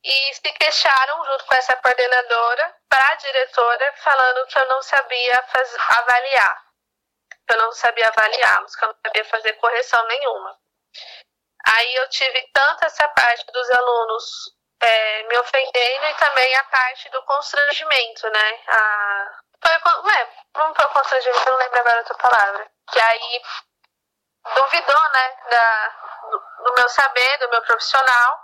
e 0.03 0.33
se 0.33 0.53
queixaram 0.53 1.25
junto 1.25 1.45
com 1.45 1.55
essa 1.55 1.75
coordenadora 1.75 2.75
para 2.87 3.11
a 3.11 3.15
diretora 3.15 3.93
falando 3.97 4.47
que 4.47 4.57
eu 4.57 4.67
não 4.67 4.81
sabia 4.81 5.43
faz, 5.43 5.75
avaliar, 5.89 6.65
eu 7.49 7.57
não 7.57 7.71
sabia 7.73 8.07
avaliá-los, 8.07 8.75
que 8.75 8.85
eu 8.85 8.87
não 8.87 8.95
sabia 9.05 9.25
fazer 9.25 9.53
correção 9.53 10.07
nenhuma. 10.07 10.57
Aí 11.65 11.95
eu 11.95 12.09
tive 12.09 12.49
tanto 12.53 12.85
essa 12.85 13.07
parte 13.09 13.45
dos 13.51 13.69
alunos 13.69 14.60
é, 14.81 15.23
me 15.23 15.37
ofendendo 15.37 16.05
e 16.05 16.13
também 16.15 16.55
a 16.55 16.63
parte 16.65 17.09
do 17.09 17.21
constrangimento, 17.23 18.29
né? 18.29 18.59
A, 18.67 19.41
foi, 19.63 19.73
ué, 19.73 20.29
vamos 20.55 20.75
para 20.75 20.87
o 20.87 20.93
constrangimento, 20.93 21.49
não 21.49 21.57
lembro 21.57 21.79
agora 21.79 21.99
outra 21.99 22.17
palavra. 22.17 22.71
Que 22.91 22.99
aí 22.99 23.41
duvidou, 24.55 25.09
né, 25.13 25.37
da, 25.49 25.87
do, 26.29 26.63
do 26.63 26.73
meu 26.75 26.89
saber, 26.89 27.37
do 27.37 27.49
meu 27.49 27.61
profissional. 27.61 28.41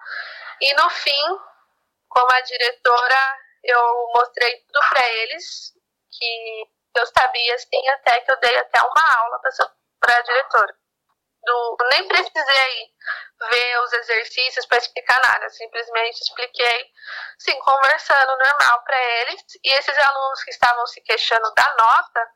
E 0.61 0.73
no 0.75 0.89
fim, 0.89 1.39
como 2.07 2.31
a 2.31 2.41
diretora, 2.41 3.37
eu 3.63 4.11
mostrei 4.15 4.57
tudo 4.61 4.79
para 4.89 5.07
eles, 5.09 5.73
que 6.11 6.69
eu 6.95 7.05
sabia, 7.07 7.55
assim, 7.55 7.89
até 7.89 8.21
que 8.21 8.31
eu 8.31 8.39
dei 8.39 8.57
até 8.57 8.81
uma 8.81 9.17
aula 9.19 9.39
para 9.99 10.15
a 10.15 10.21
diretora. 10.21 10.75
Do, 11.47 11.77
nem 11.91 12.05
precisei 12.09 12.91
ver 13.49 13.79
os 13.79 13.93
exercícios 13.93 14.65
para 14.65 14.79
explicar 14.79 15.17
nada, 15.23 15.49
simplesmente 15.49 16.21
expliquei, 16.21 16.91
sim, 17.39 17.57
conversando 17.59 18.37
normal 18.37 18.83
para 18.83 19.01
eles. 19.21 19.41
E 19.63 19.71
esses 19.71 19.97
alunos 19.97 20.43
que 20.43 20.51
estavam 20.51 20.85
se 20.87 20.99
queixando 21.01 21.49
da 21.53 21.73
nota, 21.77 22.29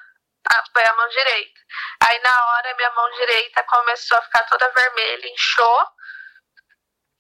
a, 0.51 0.65
foi 0.73 0.85
a 0.85 0.95
mão 0.95 1.09
direita. 1.09 1.61
Aí 2.05 2.19
na 2.21 2.47
hora 2.47 2.75
minha 2.75 2.91
mão 2.91 3.11
direita 3.13 3.65
começou 3.65 4.19
a 4.19 4.23
ficar 4.23 4.45
toda 4.45 4.73
vermelha, 4.73 5.29
inchou. 5.29 5.89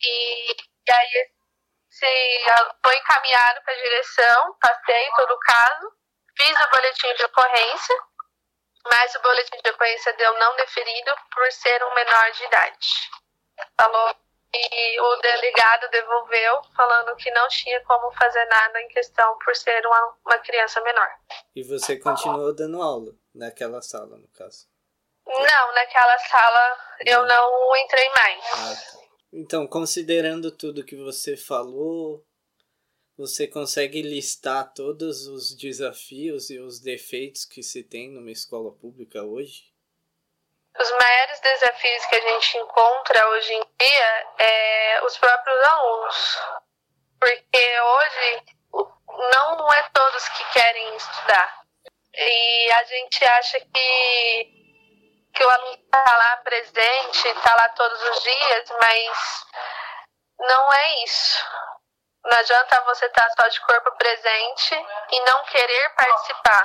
E, 0.02 0.52
e 0.52 0.92
aí 0.92 1.30
se, 1.90 2.06
foi 2.84 2.96
encaminhado 2.96 3.62
para 3.62 3.72
a 3.72 3.76
direção, 3.76 4.56
passei 4.60 5.10
todo 5.16 5.32
o 5.32 5.40
caso, 5.40 5.92
fiz 6.36 6.60
o 6.60 6.70
boletim 6.70 7.14
de 7.14 7.24
ocorrência 7.24 7.96
mas 8.90 9.14
o 9.14 9.22
boletim 9.22 9.58
de 9.62 9.70
ocorrência 9.70 10.12
deu 10.14 10.32
não 10.38 10.56
deferido 10.56 11.10
por 11.34 11.50
ser 11.52 11.82
um 11.84 11.94
menor 11.94 12.30
de 12.32 12.44
idade. 12.44 12.88
Falou 13.76 14.14
e 14.54 15.00
o 15.00 15.16
delegado 15.16 15.90
devolveu, 15.90 16.62
falando 16.74 17.14
que 17.16 17.30
não 17.32 17.46
tinha 17.48 17.82
como 17.84 18.10
fazer 18.12 18.44
nada 18.46 18.80
em 18.80 18.88
questão 18.88 19.36
por 19.44 19.54
ser 19.54 19.84
uma, 19.86 20.16
uma 20.24 20.38
criança 20.38 20.80
menor. 20.80 21.08
E 21.54 21.62
você 21.62 21.98
continuou 21.98 22.54
dando 22.54 22.82
aula 22.82 23.12
naquela 23.34 23.82
sala, 23.82 24.16
no 24.16 24.28
caso? 24.28 24.66
Não, 25.26 25.74
naquela 25.74 26.18
sala 26.18 26.78
eu 27.04 27.26
não 27.26 27.76
entrei 27.76 28.08
mais. 28.16 28.44
Ah, 28.54 28.74
tá. 28.74 29.08
Então, 29.30 29.66
considerando 29.66 30.50
tudo 30.50 30.84
que 30.84 30.96
você 30.96 31.36
falou, 31.36 32.24
você 33.18 33.48
consegue 33.48 34.00
listar 34.00 34.72
todos 34.72 35.26
os 35.26 35.52
desafios 35.52 36.50
e 36.50 36.60
os 36.60 36.78
defeitos 36.78 37.44
que 37.44 37.64
se 37.64 37.82
tem 37.82 38.08
numa 38.08 38.30
escola 38.30 38.70
pública 38.70 39.24
hoje? 39.24 39.74
Os 40.78 40.90
maiores 40.92 41.40
desafios 41.40 42.06
que 42.06 42.14
a 42.14 42.20
gente 42.20 42.58
encontra 42.58 43.28
hoje 43.30 43.52
em 43.54 43.64
dia 43.80 44.26
é 44.38 45.04
os 45.04 45.18
próprios 45.18 45.64
alunos. 45.64 46.38
Porque 47.18 47.80
hoje 47.80 48.44
não 49.32 49.72
é 49.72 49.90
todos 49.92 50.28
que 50.28 50.52
querem 50.52 50.96
estudar. 50.96 51.62
E 52.14 52.72
a 52.72 52.84
gente 52.84 53.24
acha 53.24 53.58
que, 53.58 54.44
que 55.34 55.42
o 55.42 55.50
aluno 55.50 55.74
está 55.74 56.16
lá 56.16 56.36
presente, 56.36 57.28
está 57.28 57.56
lá 57.56 57.68
todos 57.70 58.00
os 58.00 58.22
dias, 58.22 58.70
mas 58.80 59.46
não 60.38 60.72
é 60.72 61.02
isso 61.02 61.67
não 62.24 62.38
adianta 62.38 62.80
você 62.82 63.06
estar 63.06 63.28
só 63.30 63.48
de 63.48 63.60
corpo 63.60 63.92
presente 63.92 64.74
e 65.10 65.20
não 65.20 65.44
querer 65.44 65.94
participar. 65.94 66.64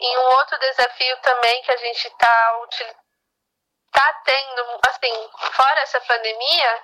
E 0.00 0.18
um 0.18 0.30
outro 0.32 0.58
desafio 0.58 1.16
também 1.18 1.62
que 1.62 1.70
a 1.70 1.76
gente 1.76 2.08
está 2.08 2.52
tá 3.92 4.12
tendo, 4.24 4.80
assim, 4.88 5.30
fora 5.52 5.80
essa 5.80 6.00
pandemia, 6.00 6.82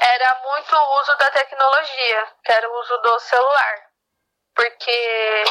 era 0.00 0.34
muito 0.42 0.76
o 0.76 1.00
uso 1.00 1.16
da 1.16 1.30
tecnologia, 1.30 2.32
que 2.44 2.52
era 2.52 2.68
o 2.68 2.80
uso 2.80 2.98
do 2.98 3.20
celular. 3.20 3.86
Porque 4.54 5.44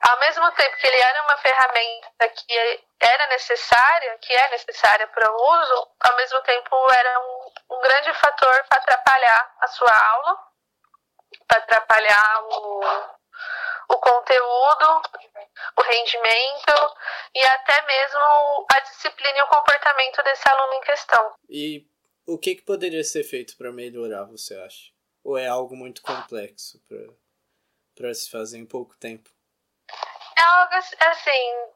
ao 0.00 0.18
mesmo 0.20 0.50
tempo 0.52 0.76
que 0.76 0.86
ele 0.86 1.00
era 1.00 1.22
uma 1.22 1.36
ferramenta 1.38 2.28
que 2.28 2.84
era 3.00 3.26
necessária, 3.26 4.18
que 4.18 4.32
é 4.32 4.48
necessária 4.50 5.06
para 5.08 5.30
o 5.30 5.60
uso, 5.60 5.88
ao 6.00 6.16
mesmo 6.16 6.40
tempo 6.42 6.92
era 6.92 7.20
um 7.20 7.43
grande 7.84 8.14
fator 8.14 8.64
para 8.68 8.78
atrapalhar 8.78 9.54
a 9.60 9.66
sua 9.68 10.08
aula, 10.12 10.38
para 11.46 11.58
atrapalhar 11.58 12.42
o, 12.44 12.80
o 13.90 13.96
conteúdo, 13.98 15.02
o 15.76 15.82
rendimento 15.82 16.96
e 17.34 17.44
até 17.44 17.86
mesmo 17.86 18.66
a 18.72 18.80
disciplina 18.80 19.38
e 19.38 19.42
o 19.42 19.48
comportamento 19.48 20.22
desse 20.22 20.48
aluno 20.48 20.72
em 20.74 20.80
questão. 20.80 21.34
E 21.48 21.86
o 22.26 22.38
que, 22.38 22.54
que 22.54 22.62
poderia 22.62 23.04
ser 23.04 23.22
feito 23.22 23.56
para 23.56 23.70
melhorar, 23.70 24.24
você 24.24 24.54
acha? 24.56 24.92
Ou 25.22 25.36
é 25.36 25.46
algo 25.46 25.76
muito 25.76 26.00
complexo 26.00 26.80
para 27.94 28.14
se 28.14 28.30
fazer 28.30 28.58
em 28.58 28.66
pouco 28.66 28.96
tempo? 28.96 29.30
É 30.38 30.42
algo 30.42 30.74
assim. 30.74 31.73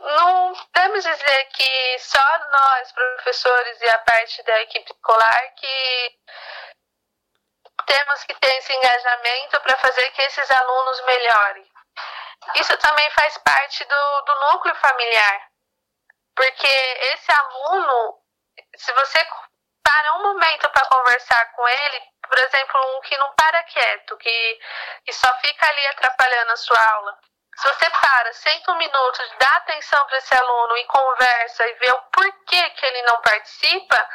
Não 0.00 0.54
podemos 0.54 1.04
dizer 1.04 1.44
que 1.46 1.98
só 1.98 2.38
nós, 2.50 2.92
professores 2.92 3.80
e 3.82 3.88
a 3.88 3.98
parte 3.98 4.42
da 4.42 4.60
equipe 4.62 4.90
escolar, 4.90 5.54
que 5.56 6.18
temos 7.86 8.24
que 8.24 8.34
ter 8.34 8.56
esse 8.56 8.72
engajamento 8.72 9.60
para 9.60 9.76
fazer 9.76 10.10
que 10.12 10.22
esses 10.22 10.50
alunos 10.50 11.04
melhorem. 11.04 11.70
Isso 12.54 12.76
também 12.78 13.10
faz 13.10 13.36
parte 13.38 13.84
do, 13.84 14.20
do 14.22 14.34
núcleo 14.52 14.74
familiar. 14.76 15.50
Porque 16.34 16.66
esse 16.66 17.32
aluno, 17.32 18.18
se 18.76 18.92
você 18.92 19.26
para 19.82 20.14
um 20.16 20.22
momento 20.22 20.70
para 20.70 20.86
conversar 20.86 21.52
com 21.52 21.68
ele, 21.68 22.02
por 22.22 22.38
exemplo, 22.38 22.96
um 22.96 23.00
que 23.02 23.16
não 23.18 23.32
para 23.34 23.62
quieto, 23.64 24.16
que, 24.16 24.60
que 25.04 25.12
só 25.12 25.32
fica 25.40 25.66
ali 25.66 25.86
atrapalhando 25.88 26.52
a 26.52 26.56
sua 26.56 26.90
aula, 26.92 27.18
se 27.60 27.68
você 27.68 27.90
para, 27.90 28.32
senta 28.32 28.72
um 28.72 28.76
minuto, 28.76 29.22
dá 29.38 29.56
atenção 29.56 30.06
para 30.06 30.16
esse 30.16 30.34
aluno 30.34 30.76
e 30.78 30.86
conversa 30.86 31.68
e 31.68 31.74
vê 31.74 31.92
o 31.92 32.02
porquê 32.10 32.70
que 32.70 32.86
ele 32.86 33.02
não 33.02 33.20
participa, 33.20 34.08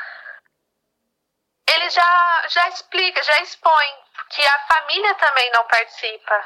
ele 1.70 1.90
já, 1.92 2.48
já 2.48 2.68
explica, 2.70 3.22
já 3.22 3.40
expõe 3.42 4.04
que 4.30 4.44
a 4.44 4.60
família 4.68 5.14
também 5.16 5.52
não 5.52 5.64
participa. 5.68 6.44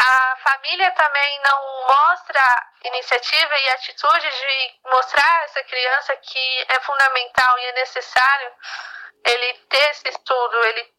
A 0.00 0.36
família 0.38 0.90
também 0.92 1.40
não 1.42 1.86
mostra 1.86 2.66
iniciativa 2.84 3.56
e 3.56 3.70
atitude 3.70 4.28
de 4.28 4.80
mostrar 4.90 5.40
a 5.40 5.44
essa 5.44 5.62
criança 5.62 6.16
que 6.16 6.66
é 6.68 6.80
fundamental 6.80 7.58
e 7.58 7.64
é 7.66 7.72
necessário 7.74 8.52
ele 9.24 9.54
ter 9.68 9.90
esse 9.90 10.08
estudo, 10.08 10.64
ele 10.64 10.92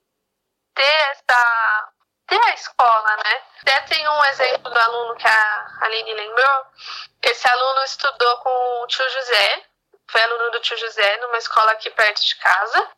ter 0.76 1.12
essa 1.12 1.92
ter 2.32 2.42
a 2.46 2.54
escola, 2.54 3.18
né? 3.18 3.44
Até 3.62 3.82
tem 3.82 4.08
um 4.08 4.26
exemplo 4.26 4.72
do 4.72 4.80
aluno 4.80 5.16
que 5.18 5.28
a 5.28 5.78
Aline 5.82 6.14
lembrou. 6.14 6.66
Esse 7.22 7.48
aluno 7.48 7.84
estudou 7.84 8.38
com 8.38 8.82
o 8.82 8.88
tio 8.88 9.10
José, 9.10 9.66
foi 10.10 10.22
aluno 10.24 10.52
do 10.52 10.62
tio 10.62 10.78
José 10.78 11.18
numa 11.18 11.38
escola 11.38 11.74
aqui 11.74 11.90
perto 11.90 12.22
de 12.26 12.36
casa. 12.38 12.92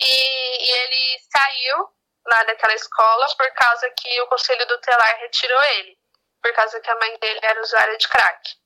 E, 0.00 0.04
e 0.06 0.70
ele 0.70 1.20
saiu 1.30 1.88
lá 2.26 2.42
daquela 2.44 2.74
escola 2.74 3.26
por 3.36 3.50
causa 3.52 3.88
que 3.90 4.20
o 4.22 4.26
conselho 4.26 4.66
tutelar 4.66 5.16
retirou 5.18 5.62
ele, 5.62 5.96
por 6.42 6.52
causa 6.52 6.80
que 6.80 6.90
a 6.90 6.96
mãe 6.96 7.18
dele 7.18 7.40
era 7.42 7.60
usuária 7.60 7.96
de 7.96 8.08
crack. 8.08 8.56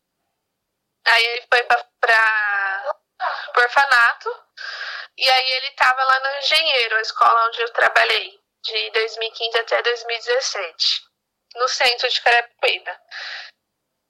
Aí 1.06 1.24
ele 1.26 1.46
foi 1.52 1.62
para 1.64 2.96
o 3.54 3.60
orfanato 3.60 4.44
e 5.18 5.30
aí 5.30 5.50
ele 5.52 5.68
estava 5.68 6.02
lá 6.02 6.20
no 6.20 6.38
Engenheiro, 6.38 6.96
a 6.96 7.00
escola 7.02 7.46
onde 7.48 7.60
eu 7.60 7.72
trabalhei 7.72 8.43
de 8.64 8.90
2015 8.90 9.58
até 9.58 9.82
2017, 9.82 11.02
no 11.56 11.68
centro 11.68 12.08
de 12.08 12.20
Carapicuíba. 12.20 13.00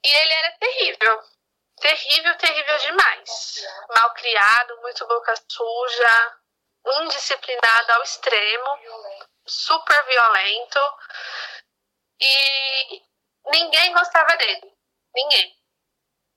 E 0.05 0.11
ele 0.11 0.33
era 0.33 0.53
terrível. 0.59 1.23
Terrível, 1.81 2.37
terrível 2.39 2.79
demais. 2.79 3.67
Mal 3.97 4.15
criado, 4.15 4.81
muito 4.81 5.07
boca 5.07 5.35
suja, 5.49 6.39
indisciplinado 7.03 7.93
ao 7.93 8.03
extremo, 8.03 8.79
super 9.47 10.05
violento. 10.05 10.79
E 12.21 13.03
ninguém 13.51 13.93
gostava 13.93 14.37
dele. 14.37 14.73
Ninguém. 15.15 15.57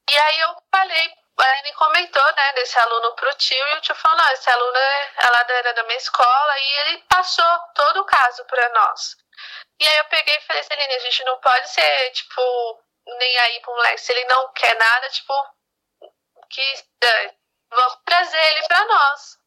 E 0.10 0.18
aí 0.18 0.40
eu 0.40 0.56
falei 0.72 1.14
ele 1.44 1.74
comentou, 1.74 2.36
né, 2.36 2.54
desse 2.54 2.80
aluno 2.80 3.14
pro 3.16 3.34
tio, 3.36 3.68
e 3.68 3.74
o 3.76 3.82
tio 3.82 3.96
falou, 3.96 4.18
não, 4.18 4.30
esse 4.32 4.50
aluno 4.50 4.78
é, 4.78 5.12
ela 5.18 5.46
era 5.50 5.74
da 5.74 5.84
minha 5.84 5.98
escola, 5.98 6.60
e 6.60 6.74
ele 6.80 6.98
passou 7.10 7.60
todo 7.76 8.02
o 8.02 8.06
caso 8.06 8.44
para 8.46 8.70
nós. 8.70 9.16
E 9.80 9.88
aí 9.88 9.98
eu 9.98 10.06
peguei 10.06 10.36
e 10.36 10.42
falei, 10.42 10.64
Celine, 10.64 10.94
a 10.94 11.00
gente 11.00 11.24
não 11.26 11.38
pode 11.40 11.70
ser, 11.70 12.12
tipo, 12.12 12.84
nem 13.06 13.38
aí 13.38 13.60
pro 13.62 13.76
moleque, 13.76 14.02
se 14.02 14.12
ele 14.12 14.26
não 14.26 14.52
quer 14.54 14.76
nada, 14.78 15.10
tipo, 15.10 15.34
que 16.50 16.86
é, 17.04 17.34
vamos 17.70 18.00
trazer 18.04 18.44
ele 18.52 18.64
para 18.68 18.86
nós. 18.86 19.38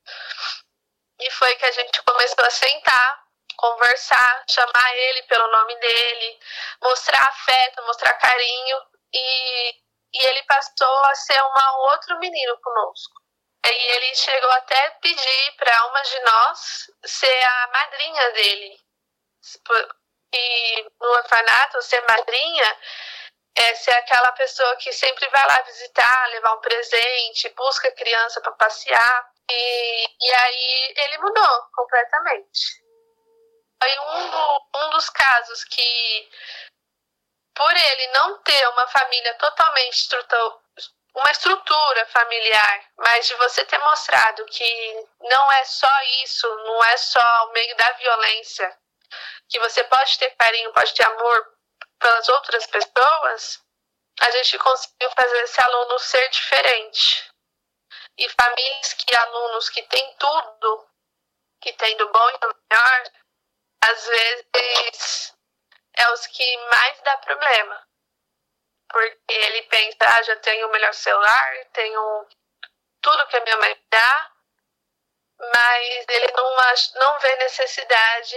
E 1.20 1.30
foi 1.32 1.54
que 1.56 1.66
a 1.66 1.72
gente 1.72 2.02
começou 2.02 2.44
a 2.44 2.50
sentar, 2.50 3.24
conversar, 3.56 4.44
chamar 4.48 4.94
ele 4.96 5.22
pelo 5.24 5.50
nome 5.50 5.76
dele, 5.76 6.40
mostrar 6.82 7.22
afeto, 7.24 7.82
mostrar 7.82 8.14
carinho, 8.14 8.76
e 9.12 9.74
e 10.12 10.26
ele 10.26 10.42
passou 10.44 11.04
a 11.04 11.14
ser 11.14 11.40
um 11.42 11.78
outro 11.90 12.18
menino 12.18 12.58
conosco. 12.60 13.20
E 13.66 13.68
ele 13.68 14.14
chegou 14.14 14.50
até 14.52 14.86
a 14.86 14.90
pedir 14.92 15.52
para 15.56 15.86
uma 15.86 16.02
de 16.02 16.20
nós 16.20 16.90
ser 17.04 17.44
a 17.44 17.68
madrinha 17.68 18.32
dele. 18.32 18.80
E 20.32 20.90
no 21.00 21.08
orfanato, 21.10 21.82
ser 21.82 22.00
madrinha 22.08 22.78
é 23.56 23.74
ser 23.74 23.92
aquela 23.92 24.32
pessoa 24.32 24.76
que 24.76 24.92
sempre 24.92 25.28
vai 25.28 25.46
lá 25.46 25.60
visitar, 25.62 26.30
levar 26.30 26.54
um 26.54 26.60
presente, 26.60 27.48
busca 27.50 27.88
a 27.88 27.94
criança 27.94 28.40
para 28.40 28.52
passear. 28.52 29.30
E, 29.50 30.06
e 30.20 30.32
aí 30.32 30.94
ele 30.96 31.18
mudou 31.18 31.62
completamente. 31.74 32.80
Foi 33.82 33.98
um, 33.98 34.30
do, 34.30 34.68
um 34.76 34.90
dos 34.90 35.10
casos 35.10 35.64
que 35.64 36.28
por 37.60 37.76
ele 37.76 38.06
não 38.06 38.38
ter 38.38 38.68
uma 38.70 38.86
família 38.88 39.34
totalmente 39.34 40.08
uma 41.14 41.30
estrutura 41.30 42.06
familiar, 42.06 42.84
mas 42.96 43.26
de 43.26 43.34
você 43.34 43.62
ter 43.66 43.76
mostrado 43.80 44.46
que 44.46 45.06
não 45.20 45.52
é 45.52 45.64
só 45.66 46.02
isso, 46.22 46.48
não 46.48 46.82
é 46.84 46.96
só 46.96 47.44
o 47.44 47.52
meio 47.52 47.76
da 47.76 47.92
violência, 47.92 48.78
que 49.46 49.60
você 49.60 49.84
pode 49.84 50.18
ter 50.18 50.30
carinho, 50.36 50.72
pode 50.72 50.94
ter 50.94 51.04
amor 51.04 51.54
pelas 51.98 52.26
outras 52.30 52.66
pessoas, 52.66 53.62
a 54.22 54.30
gente 54.30 54.58
conseguiu 54.58 55.10
fazer 55.10 55.42
esse 55.42 55.60
aluno 55.60 55.98
ser 55.98 56.30
diferente. 56.30 57.30
E 58.16 58.26
famílias 58.30 58.94
que 58.94 59.14
alunos 59.14 59.68
que 59.68 59.82
têm 59.82 60.16
tudo, 60.16 60.88
que 61.60 61.74
tem 61.74 61.94
do 61.98 62.08
bom 62.08 62.30
e 62.30 62.38
do 62.38 62.56
melhor, 62.70 63.02
às 63.84 64.06
vezes 64.06 65.34
é 65.96 66.10
os 66.12 66.26
que 66.26 66.56
mais 66.68 67.00
dá 67.02 67.16
problema 67.18 67.90
porque 68.90 69.32
ele 69.32 69.62
pensa, 69.62 69.96
ah, 70.00 70.22
já 70.22 70.36
tenho 70.36 70.66
o 70.66 70.70
melhor 70.72 70.92
celular, 70.92 71.66
tenho 71.72 72.26
tudo 73.00 73.26
que 73.28 73.36
a 73.36 73.40
minha 73.40 73.56
mãe 73.58 73.84
dá, 73.88 74.32
mas 75.38 76.04
ele 76.08 76.32
não, 76.32 76.56
não 76.96 77.18
vê 77.20 77.36
necessidade 77.36 78.36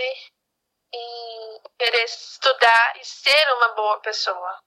em 0.93 1.61
querer 1.77 2.03
estudar 2.03 2.97
e 2.97 3.05
ser 3.05 3.53
uma 3.53 3.69
boa 3.69 3.99
pessoa. 4.01 4.59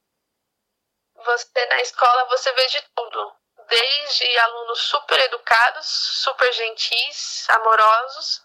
Você 1.15 1.67
na 1.67 1.81
escola 1.81 2.25
você 2.27 2.53
vê 2.53 2.67
de 2.67 2.83
tudo, 2.95 3.37
desde 3.69 4.39
alunos 4.39 4.81
super 4.81 5.19
educados, 5.21 5.87
super 5.87 6.53
gentis, 6.53 7.49
amorosos, 7.49 8.45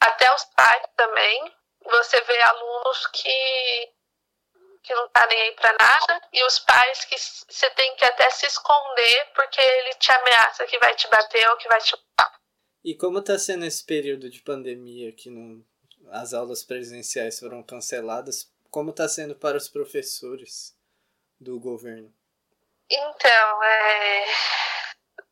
até 0.00 0.32
os 0.34 0.44
pais 0.44 0.86
também. 0.94 1.56
Você 1.84 2.20
vê 2.22 2.40
alunos 2.42 3.06
que 3.08 3.94
que 4.84 4.94
não 4.94 5.08
tá 5.08 5.26
nem 5.26 5.40
aí 5.40 5.52
pra 5.52 5.74
nada, 5.80 6.20
e 6.30 6.44
os 6.44 6.58
pais 6.58 7.06
que 7.06 7.16
você 7.18 7.70
tem 7.70 7.96
que 7.96 8.04
até 8.04 8.28
se 8.30 8.46
esconder 8.46 9.30
porque 9.34 9.58
ele 9.58 9.94
te 9.94 10.12
ameaça 10.12 10.66
que 10.66 10.78
vai 10.78 10.94
te 10.94 11.08
bater 11.08 11.48
ou 11.48 11.56
que 11.56 11.66
vai 11.68 11.80
te. 11.80 11.96
E 12.84 12.94
como 12.94 13.22
tá 13.22 13.38
sendo 13.38 13.64
esse 13.64 13.82
período 13.82 14.28
de 14.28 14.42
pandemia 14.42 15.10
que 15.10 15.30
não, 15.30 15.64
as 16.12 16.34
aulas 16.34 16.62
presenciais 16.62 17.40
foram 17.40 17.62
canceladas? 17.62 18.52
Como 18.70 18.92
tá 18.92 19.08
sendo 19.08 19.34
para 19.34 19.56
os 19.56 19.68
professores 19.68 20.76
do 21.40 21.58
governo? 21.58 22.14
Então, 22.90 23.62
é... 23.62 24.26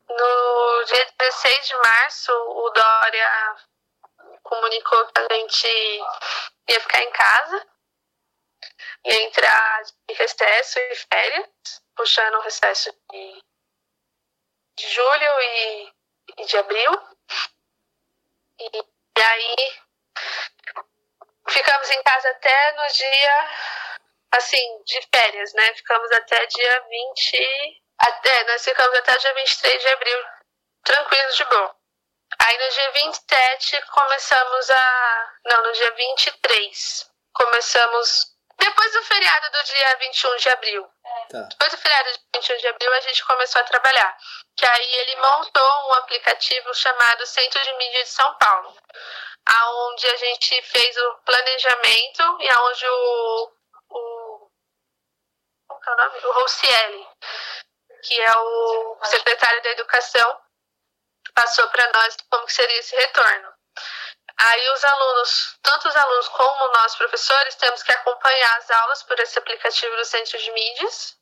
no 0.09 0.83
dia 0.85 1.07
16 1.19 1.67
de 1.67 1.75
março, 1.77 2.31
o 2.31 2.69
Dória 2.71 3.55
comunicou 4.43 5.07
que 5.07 5.19
a 5.19 5.35
gente 5.35 5.67
ia 6.69 6.79
ficar 6.79 7.01
em 7.01 7.11
casa 7.11 7.73
ia 9.05 9.23
entrar 9.23 9.83
de 9.83 10.13
recesso 10.13 10.79
e 10.79 10.95
férias, 10.95 11.49
puxando 11.95 12.35
o 12.35 12.41
recesso 12.41 12.91
de, 13.11 13.43
de 14.77 14.89
julho 14.89 15.41
e, 15.41 15.93
e 16.37 16.45
de 16.45 16.57
abril. 16.57 16.91
E, 18.59 18.77
e 19.17 19.21
aí 19.21 19.81
ficamos 21.49 21.89
em 21.89 22.03
casa 22.03 22.29
até 22.29 22.71
no 22.73 22.87
dia, 22.93 23.49
assim, 24.31 24.83
de 24.85 25.01
férias, 25.13 25.53
né? 25.53 25.73
Ficamos 25.75 26.11
até 26.11 26.45
dia 26.45 26.85
20. 26.87 27.83
Até, 27.99 28.43
nós 28.45 28.63
ficamos 28.63 28.97
até 28.97 29.17
dia 29.17 29.33
23 29.33 29.81
de 29.81 29.89
abril, 29.89 30.17
tranquilos 30.83 31.35
de 31.35 31.45
boa. 31.45 31.82
Aí 32.45 32.57
no 32.57 32.69
dia 32.69 32.91
27 32.91 33.81
começamos 33.87 34.69
a. 34.69 35.33
Não, 35.45 35.63
no 35.63 35.71
dia 35.71 35.91
23 35.91 37.11
começamos 37.33 38.33
depois 38.57 38.91
do 38.93 39.03
feriado 39.03 39.49
do 39.51 39.63
dia 39.63 39.97
21 39.97 40.35
de 40.37 40.49
abril. 40.49 40.89
Tá. 41.29 41.41
Depois 41.43 41.71
do 41.71 41.77
feriado 41.77 42.11
de 42.11 42.19
21 42.35 42.57
de 42.57 42.67
abril, 42.67 42.93
a 42.93 42.99
gente 43.01 43.25
começou 43.25 43.61
a 43.61 43.65
trabalhar. 43.65 44.17
Que 44.55 44.65
aí 44.65 44.95
ele 44.95 45.15
montou 45.17 45.89
um 45.89 45.93
aplicativo 45.93 46.73
chamado 46.73 47.25
Centro 47.25 47.61
de 47.61 47.73
Mídia 47.73 48.03
de 48.03 48.09
São 48.09 48.33
Paulo. 48.35 48.75
Onde 49.89 50.07
a 50.07 50.15
gente 50.17 50.61
fez 50.63 50.97
o 50.97 51.13
planejamento 51.25 52.37
e 52.41 52.49
aonde 52.49 52.87
o. 52.87 53.51
o 53.89 54.49
como 55.67 55.81
é 55.87 55.91
o 55.91 55.97
nome? 55.97 56.25
O 56.25 56.31
Roucielli, 56.33 57.07
que 58.03 58.21
é 58.21 58.37
o 58.37 58.97
secretário 59.03 59.61
da 59.63 59.69
Educação, 59.71 60.42
passou 61.33 61.67
para 61.69 61.91
nós 61.93 62.17
como 62.29 62.49
seria 62.49 62.79
esse 62.79 62.95
retorno. 62.95 63.53
Aí 64.37 64.69
os 64.71 64.83
alunos, 64.83 65.57
tanto 65.61 65.87
os 65.87 65.95
alunos 65.95 66.27
como 66.29 66.73
nós 66.73 66.95
professores, 66.95 67.55
temos 67.55 67.83
que 67.83 67.91
acompanhar 67.91 68.57
as 68.57 68.71
aulas 68.71 69.03
por 69.03 69.19
esse 69.19 69.37
aplicativo 69.37 69.95
do 69.95 70.05
Centro 70.05 70.37
de 70.37 70.51
Mídias, 70.51 71.17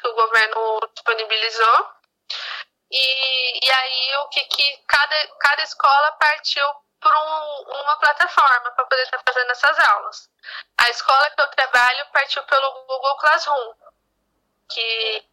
que 0.00 0.08
o 0.08 0.14
governo 0.14 0.80
disponibilizou. 0.94 1.90
E, 2.90 3.66
e 3.66 3.72
aí 3.72 4.16
o 4.18 4.28
que, 4.28 4.44
que 4.44 4.76
cada, 4.86 5.28
cada 5.40 5.62
escola 5.62 6.12
partiu 6.12 6.66
por 7.00 7.12
um, 7.14 7.80
uma 7.80 7.96
plataforma 7.98 8.70
para 8.70 8.84
poder 8.84 9.02
estar 9.02 9.18
tá 9.18 9.32
fazendo 9.32 9.50
essas 9.50 9.78
aulas. 9.78 10.30
A 10.78 10.88
escola 10.90 11.30
que 11.30 11.40
eu 11.40 11.48
trabalho 11.48 12.06
partiu 12.12 12.42
pelo 12.44 12.84
Google 12.86 13.16
Classroom, 13.16 13.74
que 14.70 15.26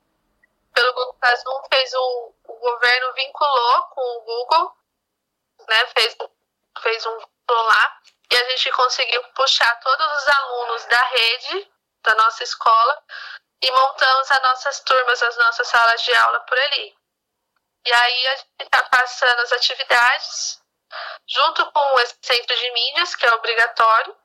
pelo 0.80 0.94
Google 0.94 1.14
Classroom 1.16 1.62
fez 1.70 1.94
o, 1.94 2.34
o 2.48 2.56
governo 2.56 3.14
vinculou 3.14 3.84
com 3.88 4.02
o 4.02 4.22
Google, 4.22 4.78
né, 5.68 5.86
fez 5.88 6.18
fez 6.82 7.06
um 7.06 7.20
lá 7.50 8.02
e 8.32 8.38
a 8.38 8.50
gente 8.52 8.72
conseguiu 8.72 9.22
puxar 9.34 9.76
todos 9.82 10.18
os 10.18 10.28
alunos 10.30 10.86
da 10.86 11.02
rede 11.02 11.72
da 12.04 12.16
nossa 12.16 12.44
escola 12.44 13.04
e 13.62 13.72
montamos 13.72 14.32
as 14.32 14.42
nossas 14.42 14.80
turmas, 14.82 15.22
as 15.22 15.36
nossas 15.36 15.68
salas 15.68 16.02
de 16.04 16.14
aula 16.14 16.40
por 16.42 16.58
ali. 16.58 16.96
E 17.86 17.92
aí 17.92 18.28
a 18.28 18.36
gente 18.38 18.50
está 18.62 18.84
passando 18.84 19.40
as 19.40 19.52
atividades 19.52 20.62
junto 21.28 21.70
com 21.72 22.00
esse 22.00 22.18
centro 22.22 22.56
de 22.56 22.72
mídias, 22.72 23.16
que 23.16 23.26
é 23.26 23.34
obrigatório, 23.34 24.16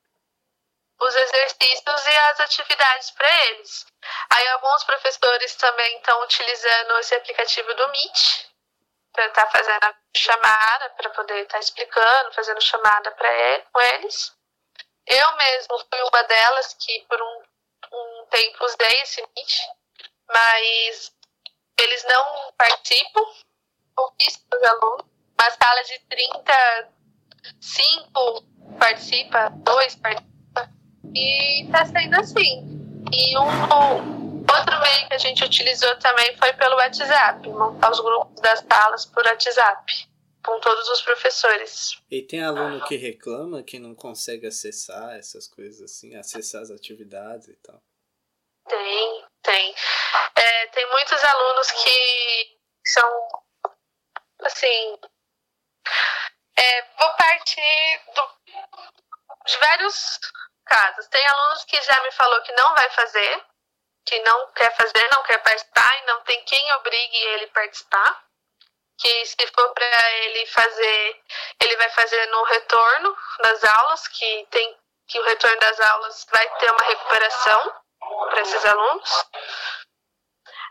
os 1.01 1.15
exercícios 1.15 2.07
e 2.07 2.19
as 2.31 2.41
atividades 2.41 3.11
para 3.13 3.47
eles. 3.47 3.87
Aí 4.31 4.49
alguns 4.49 4.85
professores 4.85 5.55
também 5.57 5.97
estão 5.97 6.23
utilizando 6.23 6.99
esse 6.99 7.15
aplicativo 7.15 7.75
do 7.75 7.89
Meet, 7.89 8.45
para 9.15 9.27
estar 9.27 9.47
tá 9.47 9.51
fazendo 9.51 9.85
a 9.85 9.95
chamada, 10.17 10.91
para 10.91 11.09
poder 11.11 11.43
estar 11.43 11.55
tá 11.55 11.61
explicando, 11.61 12.33
fazendo 12.33 12.61
chamada 12.61 13.11
para 13.13 13.33
ele, 13.33 13.65
com 13.73 13.81
eles. 13.81 14.37
Eu 15.07 15.37
mesmo 15.37 15.79
fui 15.79 16.03
uma 16.03 16.23
delas 16.25 16.75
que 16.75 17.01
por 17.09 17.23
um, 17.23 17.43
um 17.93 18.27
tempo 18.27 18.65
usei 18.65 19.01
esse 19.03 19.23
Meet, 19.23 19.61
mas 20.29 21.15
eles 21.79 22.03
não 22.05 22.53
participam, 22.53 23.25
pouquíssimos 23.95 24.63
alunos. 24.65 25.07
Uma 25.41 25.51
sala 25.51 25.83
de 25.85 25.99
35 26.09 28.43
participa, 28.79 29.51
dois 29.51 29.95
participa, 29.97 30.34
e 31.15 31.65
está 31.65 31.85
sendo 31.87 32.15
assim. 32.17 32.81
E 33.13 33.39
um, 33.39 34.15
Outro 34.53 34.79
meio 34.81 35.09
que 35.09 35.15
a 35.15 35.19
gente 35.19 35.43
utilizou 35.43 35.97
também 35.99 36.37
foi 36.37 36.53
pelo 36.53 36.77
WhatsApp, 36.77 37.49
montar 37.49 37.91
os 37.91 38.01
grupos 38.01 38.41
das 38.43 38.61
salas 38.61 39.07
por 39.07 39.25
WhatsApp, 39.25 40.09
com 40.45 40.61
todos 40.61 40.89
os 40.91 41.01
professores. 41.01 41.99
E 42.11 42.21
tem 42.23 42.43
aluno 42.43 42.85
que 42.85 42.97
reclama 42.97 43.63
que 43.63 43.79
não 43.79 43.95
consegue 43.95 44.47
acessar 44.47 45.17
essas 45.17 45.49
coisas 45.49 45.81
assim, 45.81 46.15
acessar 46.15 46.61
as 46.61 46.71
atividades 46.71 47.49
e 47.49 47.57
tal? 47.57 47.83
Tem, 48.69 49.25
tem. 49.43 49.75
É, 50.37 50.67
tem 50.69 50.91
muitos 50.91 51.25
alunos 51.25 51.71
que 51.71 52.59
são, 52.87 53.29
assim, 54.43 54.99
é, 56.57 56.83
vou 56.99 57.13
partir 57.17 58.01
do, 58.15 58.53
de 59.47 59.59
vários 59.59 60.21
casos. 60.65 61.07
Tem 61.09 61.27
alunos 61.27 61.65
que 61.65 61.81
já 61.83 62.03
me 62.03 62.11
falou 62.13 62.43
que 62.43 62.53
não 62.53 62.75
vai 62.75 62.91
fazer, 62.91 63.45
que 64.05 64.19
não 64.21 64.53
quer 64.53 64.75
fazer, 64.77 65.09
não 65.13 65.23
quer 65.23 65.39
participar 65.39 65.99
e 65.99 66.07
não 66.07 66.21
tem 66.23 66.43
quem 66.45 66.73
obrigue 66.75 67.17
ele 67.17 67.45
a 67.45 67.53
participar. 67.53 68.25
Que 68.99 69.27
se 69.27 69.47
for 69.49 69.75
para 69.75 70.13
ele 70.13 70.47
fazer, 70.47 71.23
ele 71.61 71.77
vai 71.77 71.91
fazer 71.91 72.27
no 72.27 72.45
retorno 72.45 73.17
das 73.43 73.65
aulas, 73.65 74.07
que 74.09 74.47
tem 74.51 74.79
que 75.07 75.19
o 75.19 75.25
retorno 75.25 75.59
das 75.61 75.81
aulas 75.81 76.27
vai 76.31 76.49
ter 76.59 76.71
uma 76.71 76.85
recuperação 76.85 77.83
para 78.31 78.41
esses 78.41 78.65
alunos. 78.65 79.11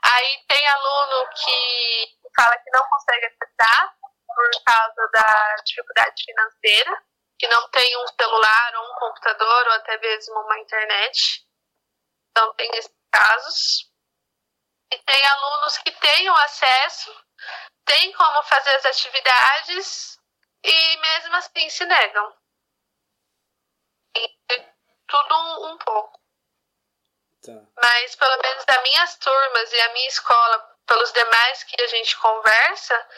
Aí 0.05 0.43
tem 0.47 0.67
aluno 0.67 1.29
que 1.29 2.17
fala 2.35 2.57
que 2.57 2.71
não 2.71 2.83
consegue 2.89 3.25
acessar 3.27 3.95
por 4.27 4.63
causa 4.65 5.09
da 5.13 5.55
dificuldade 5.65 6.23
financeira, 6.25 7.03
que 7.37 7.47
não 7.47 7.69
tem 7.69 7.97
um 7.97 8.07
celular 8.07 8.75
ou 8.75 8.91
um 8.91 8.95
computador 8.95 9.67
ou 9.67 9.73
até 9.73 9.97
mesmo 9.97 10.39
uma 10.39 10.59
internet. 10.59 11.45
Então 12.31 12.53
tem 12.55 12.69
esse 12.75 12.93
casos. 13.13 13.91
E 14.91 14.97
tem 14.99 15.25
alunos 15.25 15.77
que 15.77 15.91
têm 15.91 16.29
o 16.29 16.35
acesso, 16.35 17.15
têm 17.85 18.11
como 18.13 18.43
fazer 18.43 18.75
as 18.75 18.85
atividades 18.85 20.19
e 20.63 20.97
mesmo 20.97 21.35
assim 21.35 21.69
se 21.69 21.85
negam. 21.85 22.37
E 24.15 24.37
tudo 25.07 25.35
um, 25.35 25.73
um 25.73 25.77
pouco. 25.77 26.19
Tá. 27.43 27.51
Mas 27.81 28.15
pelo 28.15 28.37
menos 28.41 28.65
das 28.65 28.83
minhas 28.83 29.17
turmas 29.17 29.71
e 29.71 29.81
a 29.81 29.93
minha 29.93 30.07
escola, 30.07 30.77
pelos 30.85 31.11
demais 31.11 31.63
que 31.63 31.81
a 31.81 31.87
gente 31.87 32.17
conversa, 32.17 33.09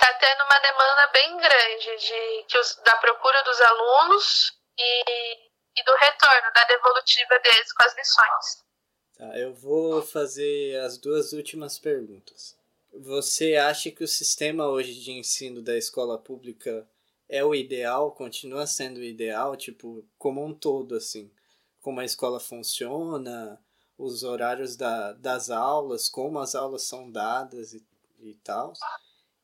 está 0.00 0.14
tendo 0.14 0.44
uma 0.44 0.58
demanda 0.58 1.06
bem 1.12 1.36
grande 1.36 2.46
de, 2.46 2.58
os, 2.58 2.76
da 2.82 2.96
procura 2.96 3.42
dos 3.44 3.60
alunos 3.60 4.52
e, 4.78 5.34
e 5.76 5.84
do 5.84 5.94
retorno, 5.94 6.52
da 6.54 6.64
devolutiva 6.64 7.38
deles 7.38 7.72
com 7.74 7.82
as 7.82 7.94
lições. 7.94 8.64
Tá, 9.18 9.38
eu 9.38 9.52
vou 9.52 10.00
fazer 10.00 10.80
as 10.80 10.96
duas 10.96 11.34
últimas 11.34 11.78
perguntas. 11.78 12.56
Você 12.92 13.56
acha 13.56 13.90
que 13.90 14.02
o 14.02 14.08
sistema 14.08 14.66
hoje 14.66 14.94
de 14.94 15.12
ensino 15.12 15.62
da 15.62 15.76
escola 15.76 16.18
pública 16.18 16.88
é 17.28 17.44
o 17.44 17.54
ideal, 17.54 18.12
continua 18.12 18.66
sendo 18.66 18.98
o 18.98 19.04
ideal, 19.04 19.54
tipo, 19.54 20.04
como 20.18 20.44
um 20.44 20.54
todo, 20.54 20.96
assim? 20.96 21.30
Como 21.80 22.00
a 22.00 22.04
escola 22.04 22.40
funciona, 22.40 23.62
os 23.96 24.24
horários 24.24 24.76
da, 24.76 25.12
das 25.12 25.50
aulas, 25.50 26.08
como 26.08 26.38
as 26.38 26.54
aulas 26.54 26.82
são 26.84 27.12
dadas 27.12 27.74
e, 27.74 27.86
e 28.18 28.34
tal. 28.36 28.72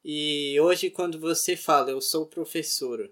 E 0.08 0.56
hoje, 0.60 0.88
quando 0.88 1.18
você 1.18 1.56
fala, 1.56 1.90
eu 1.90 2.00
sou 2.00 2.28
professora, 2.28 3.10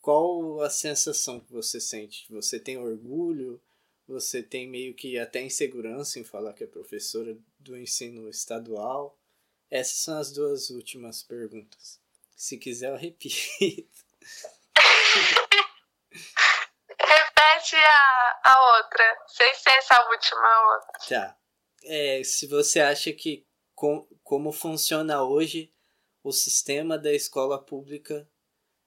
qual 0.00 0.62
a 0.62 0.70
sensação 0.70 1.40
que 1.40 1.50
você 1.50 1.80
sente? 1.80 2.24
Você 2.30 2.60
tem 2.60 2.78
orgulho? 2.78 3.60
Você 4.06 4.40
tem 4.40 4.68
meio 4.68 4.94
que 4.94 5.18
até 5.18 5.42
insegurança 5.42 6.20
em 6.20 6.24
falar 6.24 6.52
que 6.52 6.62
é 6.62 6.68
professora 6.68 7.36
do 7.58 7.76
ensino 7.76 8.28
estadual? 8.28 9.18
Essas 9.68 10.04
são 10.04 10.18
as 10.18 10.30
duas 10.30 10.70
últimas 10.70 11.20
perguntas. 11.20 12.00
Se 12.36 12.56
quiser, 12.56 12.90
eu 12.90 12.96
repito. 12.96 13.34
Repete 16.96 17.74
a, 17.74 18.40
a 18.44 18.76
outra, 18.76 19.18
sem 19.26 19.52
ser 19.56 19.70
essa 19.70 20.00
última 20.08 20.74
outra. 20.74 20.92
Tá. 21.08 21.36
É, 21.82 22.22
se 22.22 22.46
você 22.46 22.78
acha 22.78 23.12
que 23.12 23.44
com, 23.74 24.06
como 24.22 24.52
funciona 24.52 25.24
hoje 25.24 25.74
o 26.22 26.32
sistema 26.32 26.98
da 26.98 27.12
escola 27.12 27.58
pública 27.58 28.28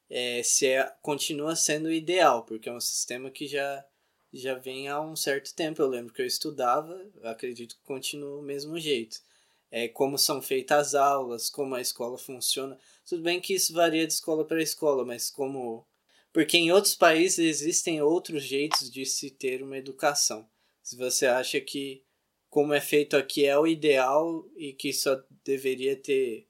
é, 0.10 0.44
se 0.44 0.68
é, 0.68 0.84
continua 1.02 1.56
sendo 1.56 1.92
ideal, 1.92 2.44
porque 2.44 2.70
é 2.70 2.74
um 2.74 2.80
sistema 2.80 3.32
que 3.32 3.48
já 3.48 3.86
já 4.34 4.56
vem 4.56 4.88
há 4.88 5.00
um 5.00 5.16
certo 5.16 5.54
tempo. 5.54 5.82
Eu 5.82 5.88
lembro 5.88 6.14
que 6.14 6.22
eu 6.22 6.26
estudava, 6.26 7.00
acredito 7.24 7.76
que 7.76 7.84
continua 7.84 8.40
o 8.40 8.44
mesmo 8.44 8.80
jeito. 8.80 9.22
É, 9.70 9.88
como 9.88 10.18
são 10.18 10.42
feitas 10.42 10.90
as 10.90 10.96
aulas, 10.96 11.50
como 11.50 11.76
a 11.76 11.82
escola 11.82 12.18
funciona. 12.18 12.78
Tudo 13.08 13.24
bem 13.24 13.40
que 13.40 13.54
isso 13.54 13.74
varia 13.74 14.06
de 14.08 14.14
escola 14.14 14.46
para 14.46 14.62
escola, 14.62 15.06
mas 15.06 15.30
como. 15.30 15.86
Porque 16.32 16.58
em 16.58 16.72
outros 16.72 16.96
países 16.96 17.40
existem 17.40 18.02
outros 18.02 18.44
jeitos 18.44 18.90
de 18.92 19.06
se 19.06 19.30
ter 19.30 19.62
uma 19.62 19.78
educação. 19.78 20.48
Se 20.82 20.96
você 20.96 21.28
acha 21.28 21.62
que 21.62 22.04
como 22.50 22.74
é 22.74 22.82
feito 22.82 23.16
aqui 23.16 23.46
é 23.46 23.58
o 23.58 23.68
ideal 23.68 24.48
e 24.56 24.74
que 24.74 24.92
só 24.94 25.24
deveria 25.44 25.96
ter 25.96 26.48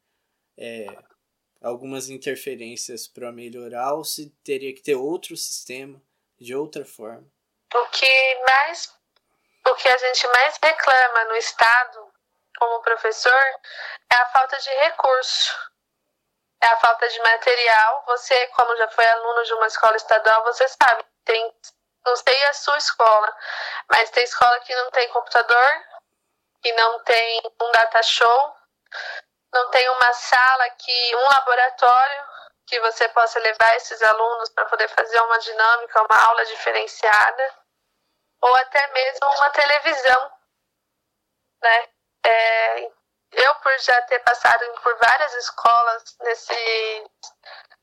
é, 0.58 0.88
algumas 1.62 2.10
interferências 2.10 3.08
para 3.08 3.32
melhorar, 3.32 3.94
ou 3.94 4.04
se 4.04 4.30
teria 4.44 4.74
que 4.74 4.82
ter 4.82 4.96
outro 4.96 5.36
sistema 5.38 6.02
de 6.40 6.56
outra 6.56 6.86
forma? 6.86 7.26
O 7.74 7.86
que 7.88 8.42
mais 8.48 8.94
o 9.66 9.76
que 9.76 9.88
a 9.88 9.98
gente 9.98 10.28
mais 10.28 10.60
reclama 10.62 11.24
no 11.26 11.36
estado 11.38 12.14
como 12.58 12.82
professor 12.82 13.42
é 14.12 14.16
a 14.16 14.26
falta 14.28 14.58
de 14.60 14.70
recurso. 14.70 15.72
É 16.62 16.68
a 16.68 16.78
falta 16.78 17.08
de 17.08 17.20
material. 17.20 18.04
Você 18.08 18.48
como 18.48 18.76
já 18.76 18.88
foi 18.90 19.06
aluno 19.06 19.44
de 19.44 19.54
uma 19.54 19.68
escola 19.68 19.96
estadual 19.96 20.44
você 20.44 20.68
sabe 20.68 21.04
tem 21.26 21.54
não 22.06 22.16
sei 22.18 22.44
a 22.46 22.54
sua 22.54 22.78
escola 22.78 23.34
mas 23.90 24.10
tem 24.10 24.24
escola 24.26 24.60
que 24.60 24.76
não 24.76 24.92
tem 24.92 25.08
computador 25.08 25.70
que 26.62 26.74
não 26.74 27.00
tem 27.04 27.42
um 27.62 27.72
data 27.72 28.04
show 28.04 28.56
não 29.54 29.70
tem 29.70 29.88
uma 29.90 30.14
sala 30.14 30.70
que 30.72 31.16
um 31.16 31.30
laboratório 31.30 32.26
que 32.66 32.80
você 32.80 33.08
possa 33.10 33.40
levar 33.40 33.76
esses 33.76 34.02
alunos 34.02 34.50
para 34.50 34.66
poder 34.66 34.88
fazer 34.90 35.20
uma 35.22 35.38
dinâmica, 35.40 36.04
uma 36.04 36.26
aula 36.26 36.46
diferenciada 36.46 37.56
ou 38.42 38.56
até 38.56 38.88
mesmo 38.88 39.28
uma 39.28 39.50
televisão, 39.52 40.32
né? 41.62 41.90
É, 42.26 42.92
eu, 43.32 43.56
por 43.56 43.78
já 43.80 44.02
ter 44.04 44.20
passado 44.20 44.66
por 44.82 44.98
várias 44.98 45.34
escolas 45.36 46.04
nesses 46.22 47.10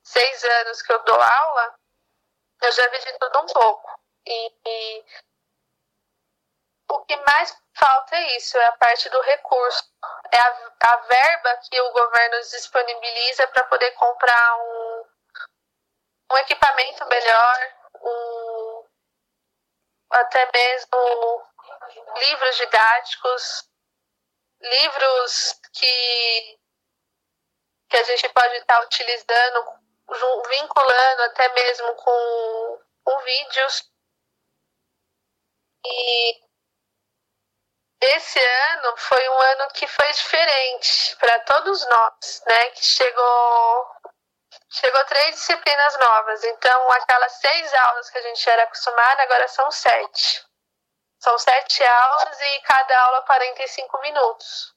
seis 0.03 0.45
anos 0.45 0.83
que 0.83 0.93
eu 0.93 1.03
dou 1.05 1.21
aula, 1.21 1.75
eu 2.63 2.73
já 2.73 2.87
vi 2.89 2.99
de 2.99 3.19
tudo 3.19 3.41
um 3.41 3.47
pouco. 3.47 4.01
E, 4.27 4.55
e 4.67 5.05
o 6.91 7.05
que 7.05 7.17
mais 7.17 7.57
falta 7.75 8.17
é 8.17 8.37
isso, 8.37 8.59
é 8.59 8.67
a 8.67 8.77
parte 8.77 9.09
do 9.09 9.21
recurso. 9.21 9.85
É 10.33 10.39
a, 10.39 10.73
a 10.83 10.97
verba 10.97 11.57
que 11.69 11.81
o 11.81 11.93
governo 11.93 12.41
disponibiliza 12.41 13.47
para 13.49 13.65
poder 13.65 13.91
comprar 13.93 14.57
um, 14.57 15.05
um 16.33 16.37
equipamento 16.39 17.07
melhor, 17.07 17.75
um 18.03 18.85
até 20.11 20.51
mesmo 20.53 21.47
livros 22.17 22.57
didáticos, 22.57 23.69
livros 24.61 25.61
que, 25.73 26.59
que 27.89 27.97
a 27.97 28.03
gente 28.03 28.29
pode 28.31 28.55
estar 28.57 28.83
utilizando, 28.83 29.81
vinculando 30.49 31.23
até 31.23 31.49
mesmo 31.55 31.95
com, 31.95 32.83
com 33.05 33.19
vídeos. 33.21 33.91
E 35.87 36.50
foi 39.01 39.29
um 39.29 39.41
ano 39.41 39.69
que 39.73 39.87
foi 39.87 40.13
diferente 40.13 41.17
para 41.17 41.39
todos 41.41 41.87
nós, 41.89 42.43
né? 42.47 42.71
Que 42.71 42.85
chegou 42.85 44.01
Chegou 44.73 45.05
três 45.07 45.35
disciplinas 45.35 45.99
novas, 45.99 46.45
então 46.45 46.93
aquelas 46.93 47.33
seis 47.41 47.75
aulas 47.75 48.09
que 48.09 48.19
a 48.19 48.23
gente 48.23 48.49
era 48.49 48.63
acostumado, 48.63 49.21
agora 49.21 49.49
são 49.49 49.69
sete. 49.69 50.47
São 51.19 51.37
sete 51.39 51.83
aulas 51.85 52.41
e 52.41 52.61
cada 52.61 53.01
aula 53.03 53.23
45 53.23 54.01
minutos. 54.01 54.73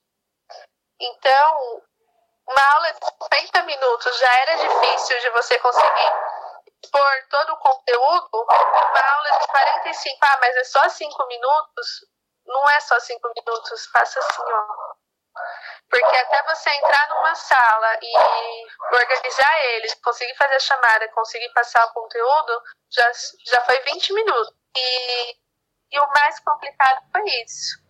Então, 0.99 1.81
uma 2.47 2.73
aula 2.73 2.91
de 2.91 2.99
50 3.05 3.63
minutos 3.63 4.19
já 4.19 4.33
era 4.39 4.55
difícil 4.55 5.19
de 5.19 5.29
você 5.29 5.59
conseguir 5.59 6.11
expor 6.83 7.27
todo 7.29 7.53
o 7.53 7.57
conteúdo. 7.57 8.29
Uma 8.33 9.15
aula 9.15 9.39
de 9.39 9.47
45, 9.47 10.17
ah, 10.21 10.37
mas 10.41 10.55
é 10.55 10.63
só 10.63 10.89
5 10.89 11.27
minutos? 11.27 12.05
Não 12.45 12.69
é 12.69 12.79
só 12.81 12.99
5 12.99 13.31
minutos, 13.35 13.85
faça 13.87 14.19
assim, 14.19 14.41
ó. 14.41 14.93
Porque 15.89 16.15
até 16.15 16.43
você 16.43 16.69
entrar 16.71 17.09
numa 17.09 17.35
sala 17.35 17.99
e 18.01 18.95
organizar 18.95 19.65
eles, 19.75 19.93
conseguir 19.95 20.35
fazer 20.35 20.55
a 20.55 20.59
chamada, 20.59 21.07
conseguir 21.09 21.49
passar 21.53 21.85
o 21.85 21.93
conteúdo, 21.93 22.61
já, 22.91 23.11
já 23.45 23.61
foi 23.61 23.79
20 23.81 24.13
minutos. 24.13 24.55
E, 24.75 25.37
e 25.91 25.99
o 25.99 26.07
mais 26.09 26.39
complicado 26.39 27.01
foi 27.11 27.23
isso. 27.43 27.81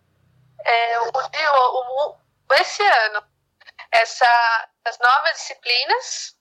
É, 0.64 1.00
o, 1.00 1.04
o, 1.04 2.10
o, 2.10 2.54
esse 2.54 2.82
ano, 2.82 3.26
essa, 3.90 4.68
as 4.84 4.98
novas 4.98 5.32
disciplinas, 5.34 6.36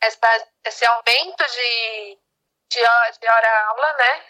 essa, 0.00 0.48
esse 0.64 0.86
aumento 0.86 1.44
de, 1.46 2.18
de, 2.70 2.84
hora, 2.84 3.10
de 3.12 3.28
hora-aula, 3.28 3.92
né? 3.94 4.24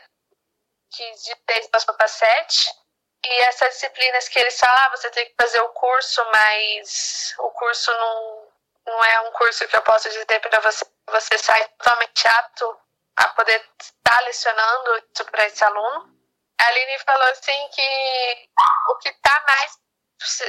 Que 0.91 1.12
de 1.12 1.35
10 1.47 1.69
passou 1.69 1.95
para 1.95 2.09
7 2.09 2.88
e 3.25 3.41
essas 3.43 3.75
disciplinas 3.75 4.29
que 4.29 4.39
eles 4.39 4.59
falam, 4.59 4.85
ah, 4.85 4.91
você 4.91 5.11
tem 5.11 5.27
que 5.27 5.35
fazer 5.41 5.61
o 5.61 5.69
curso, 5.71 6.25
mas 6.33 7.35
o 7.39 7.51
curso 7.51 7.91
não, 7.93 8.49
não 8.87 9.05
é 9.05 9.21
um 9.23 9.33
curso 9.33 9.67
que 9.67 9.77
eu 9.77 9.83
posso 9.83 10.09
dizer 10.09 10.41
para 10.41 10.61
você 10.61 10.85
você 11.11 11.39
sai 11.39 11.67
totalmente 11.69 12.29
apto 12.29 12.79
a 13.17 13.29
poder 13.29 13.65
estar 13.81 14.21
lecionando 14.25 15.03
isso 15.13 15.25
para 15.31 15.47
esse 15.47 15.65
aluno. 15.65 16.15
A 16.61 16.67
Aline 16.67 16.99
falou 17.01 17.29
assim 17.29 17.69
que 17.69 18.49
o 18.91 18.97
que 18.97 19.09
está 19.09 19.45
mais 19.47 19.79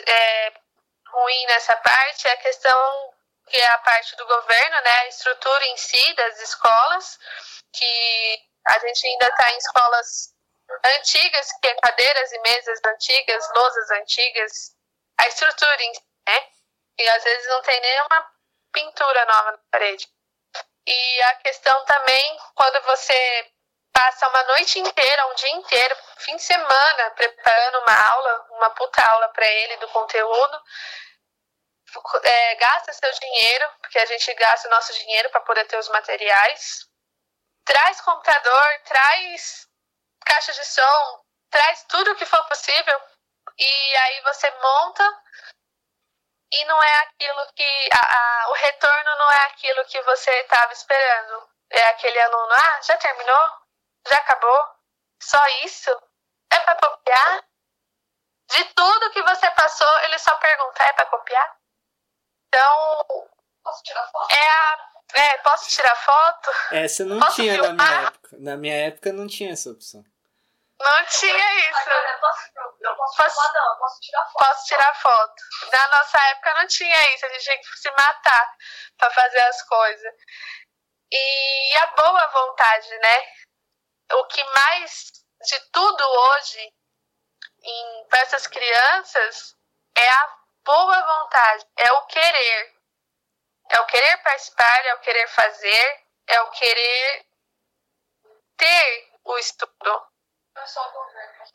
é, 0.08 0.54
ruim 1.08 1.46
nessa 1.48 1.76
parte 1.78 2.28
é 2.28 2.32
a 2.32 2.38
questão 2.38 3.14
que 3.48 3.58
é 3.58 3.68
a 3.68 3.78
parte 3.80 4.16
do 4.16 4.28
governo, 4.28 4.82
né, 4.82 5.00
a 5.00 5.08
estrutura 5.08 5.66
em 5.66 5.78
si 5.78 6.14
das 6.14 6.40
escolas, 6.40 7.18
que 7.74 8.44
a 8.68 8.78
gente 8.80 9.08
ainda 9.08 9.26
está 9.26 9.52
em 9.52 9.58
escolas 9.58 10.36
antigas, 10.86 11.52
que 11.62 11.68
é 11.68 11.76
cadeiras 11.76 12.32
e 12.32 12.40
mesas 12.40 12.80
antigas, 12.86 13.50
lousas 13.56 13.92
antigas, 13.92 14.76
a 15.18 15.28
estrutura 15.28 15.84
em 15.84 15.94
né? 16.30 16.48
E 17.00 17.10
às 17.10 17.24
vezes 17.24 17.48
não 17.48 17.62
tem 17.62 17.80
nenhuma 17.82 18.32
pintura 18.72 19.26
nova 19.26 19.52
na 19.52 19.60
parede. 19.72 20.08
E 20.86 21.22
a 21.24 21.36
questão 21.36 21.86
também, 21.86 22.40
quando 22.56 22.82
você 22.84 23.52
passa 23.94 24.28
uma 24.30 24.44
noite 24.44 24.80
inteira, 24.80 25.28
um 25.28 25.36
dia 25.36 25.52
inteiro, 25.52 25.96
fim 26.18 26.36
de 26.36 26.44
semana, 26.44 27.12
preparando 27.12 27.80
uma 27.80 28.10
aula, 28.12 28.48
uma 28.52 28.70
puta 28.72 29.04
aula 29.04 29.30
para 29.30 29.48
ele 29.48 29.78
do 29.78 29.88
conteúdo, 29.90 30.62
é, 32.24 32.56
gasta 32.56 32.94
seu 32.94 33.12
dinheiro, 33.14 33.70
porque 33.82 34.00
a 34.00 34.06
gente 34.06 34.34
gasta 34.36 34.68
o 34.68 34.72
nosso 34.72 34.94
dinheiro 34.94 35.30
para 35.32 35.42
poder 35.42 35.66
ter 35.66 35.78
os 35.78 35.90
materiais, 35.90 36.88
traz 37.66 38.02
computador, 38.02 38.82
traz 38.86 39.69
caixa 40.30 40.54
de 40.54 40.65
som, 40.65 41.26
traz 41.50 41.84
tudo 41.89 42.12
o 42.12 42.15
que 42.15 42.26
for 42.26 42.44
possível 42.46 43.02
e 43.58 43.96
aí 43.98 44.22
você 44.22 44.50
monta 44.62 45.04
e 46.52 46.65
não 46.65 46.82
é 46.82 46.96
aquilo 47.04 47.54
que. 47.56 47.89
A, 47.94 48.00
a, 48.46 48.50
o 48.50 48.54
retorno 48.54 49.15
não 49.18 49.32
é 49.32 49.46
aquilo 49.48 49.86
que 49.86 50.02
você 50.04 50.32
estava 50.42 50.72
esperando. 50.74 51.48
É 51.72 51.84
aquele 51.89 52.20
aluno, 52.20 52.54
ah, 52.54 52.82
já 52.82 52.98
terminou? 52.98 53.50
Já 54.08 54.18
acabou? 54.18 54.60
Só 55.22 55.46
isso? 55.63 55.92
É 56.52 56.60
para 56.60 56.76
copiar? 56.76 57.44
De 58.50 58.63
tudo 58.74 59.12
que 59.12 59.22
você 59.22 59.52
passou, 59.52 60.00
ele 60.00 60.18
só 60.18 60.36
pergunta, 60.38 60.84
é 60.84 60.94
para 60.94 61.06
copiar? 61.06 61.58
Então. 62.48 63.06
Posso 63.63 63.84
tirar 63.84 64.08
foto? 64.08 64.32
É 64.34 64.50
a. 64.50 64.89
É, 65.13 65.38
posso 65.39 65.70
tirar 65.70 65.96
foto? 65.96 66.50
Essa 66.72 67.04
não 67.04 67.20
Posso 67.20 67.36
tinha 67.36 67.58
na 67.58 67.63
filmar? 67.63 67.88
minha 67.88 68.08
época. 68.08 68.38
Na 68.39 68.58
minha 68.58 68.88
época 68.88 69.13
não 69.13 69.28
tinha 69.28 69.52
essa 69.52 69.70
opção. 69.70 70.04
Não 70.82 71.06
tinha 71.06 71.70
isso. 71.70 71.89
Eu 71.89 72.20
posso, 72.20 72.42
eu 72.82 72.96
posso, 72.96 73.18
Posso- 73.18 73.36
filmar, 73.36 73.54
não, 73.54 73.74
eu 73.74 73.78
posso 73.80 74.00
tirar 74.02 74.26
foto. 74.26 74.46
Posso 74.46 74.65
tirar 74.65 74.96
foto. 74.96 75.44
Na 75.74 75.88
nossa 75.89 76.18
época 76.30 76.54
não 76.56 76.68
tinha 76.68 77.15
isso, 77.15 77.26
a 77.26 77.30
gente 77.30 77.44
tinha 77.44 77.58
que 77.60 77.78
se 77.80 77.92
matar 77.92 78.56
para 78.98 79.10
fazer 79.10 79.39
as 79.42 79.62
coisas. 79.63 80.13
E 81.12 81.76
a 81.78 81.86
boa 81.88 82.28
vontade, 82.28 82.98
né? 83.00 83.28
O 84.13 84.26
que 84.26 84.44
mais 84.44 85.12
de 85.46 85.60
tudo 85.72 86.04
hoje 86.04 86.74
para 88.10 88.20
essas 88.20 88.48
crianças 88.48 89.56
é 89.96 90.10
a 90.10 90.38
boa 90.63 91.02
vontade, 91.20 91.65
é 91.78 91.92
o 91.92 92.06
querer. 92.06 92.80
É 93.72 93.80
o 93.82 93.86
querer 93.86 94.18
participar, 94.24 94.86
é 94.86 94.94
o 94.96 95.00
querer 95.00 95.28
fazer, 95.28 96.06
é 96.28 96.42
o 96.42 96.50
querer 96.52 97.26
ter 98.58 99.12
o 99.26 99.38
estudo. 99.38 100.09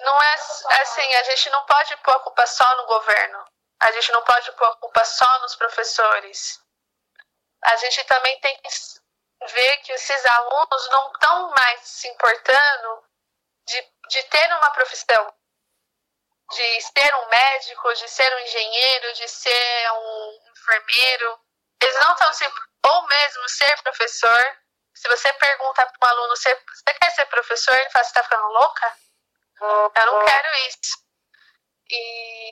Não 0.01 0.23
é 0.23 0.35
é 0.71 0.83
assim, 0.83 1.15
a 1.15 1.23
gente 1.25 1.51
não 1.51 1.65
pode 1.67 1.97
pôr 1.99 2.13
a 2.13 2.21
culpa 2.21 2.47
só 2.47 2.77
no 2.77 2.87
governo. 2.87 3.45
A 3.81 3.91
gente 3.93 4.13
não 4.13 4.23
pode 4.25 4.51
pôr 4.53 4.67
a 4.67 4.77
culpa 4.77 5.05
só 5.05 5.39
nos 5.41 5.57
professores. 5.57 6.61
A 7.63 7.77
gente 7.77 8.05
também 8.05 8.39
tem 8.41 8.57
que 8.59 8.69
ver 9.53 9.77
que 9.79 9.93
esses 9.93 10.27
alunos 10.27 10.89
não 10.91 11.13
estão 11.13 11.51
mais 11.51 11.81
se 11.81 12.09
importando 12.09 13.05
de, 13.67 13.93
de 14.09 14.23
ter 14.25 14.53
uma 14.55 14.71
profissão, 14.71 15.35
de 16.51 16.81
ser 16.83 17.15
um 17.15 17.29
médico, 17.29 17.95
de 17.95 18.09
ser 18.09 18.35
um 18.35 18.39
engenheiro, 18.41 19.13
de 19.15 19.29
ser 19.29 19.93
um 19.93 20.41
enfermeiro. 20.51 21.41
Eles 21.83 22.01
não 22.01 22.13
estão 22.13 22.33
se. 22.33 22.45
Ou 22.87 23.07
mesmo 23.07 23.49
ser 23.49 23.83
professor. 23.83 24.59
Se 24.95 25.09
você 25.09 25.33
pergunta 25.35 25.85
para 25.87 26.09
um 26.09 26.11
aluno, 26.13 26.37
você, 26.37 26.55
você 26.55 26.99
quer 26.99 27.11
ser 27.11 27.27
professor? 27.27 27.75
Ele 27.75 27.91
fala, 27.91 28.05
você 28.05 28.11
está 28.11 28.23
ficando 28.23 28.47
louca? 28.49 28.97
Eu 29.61 30.07
não 30.07 30.25
quero 30.25 30.49
isso. 30.69 31.05
E, 31.91 32.51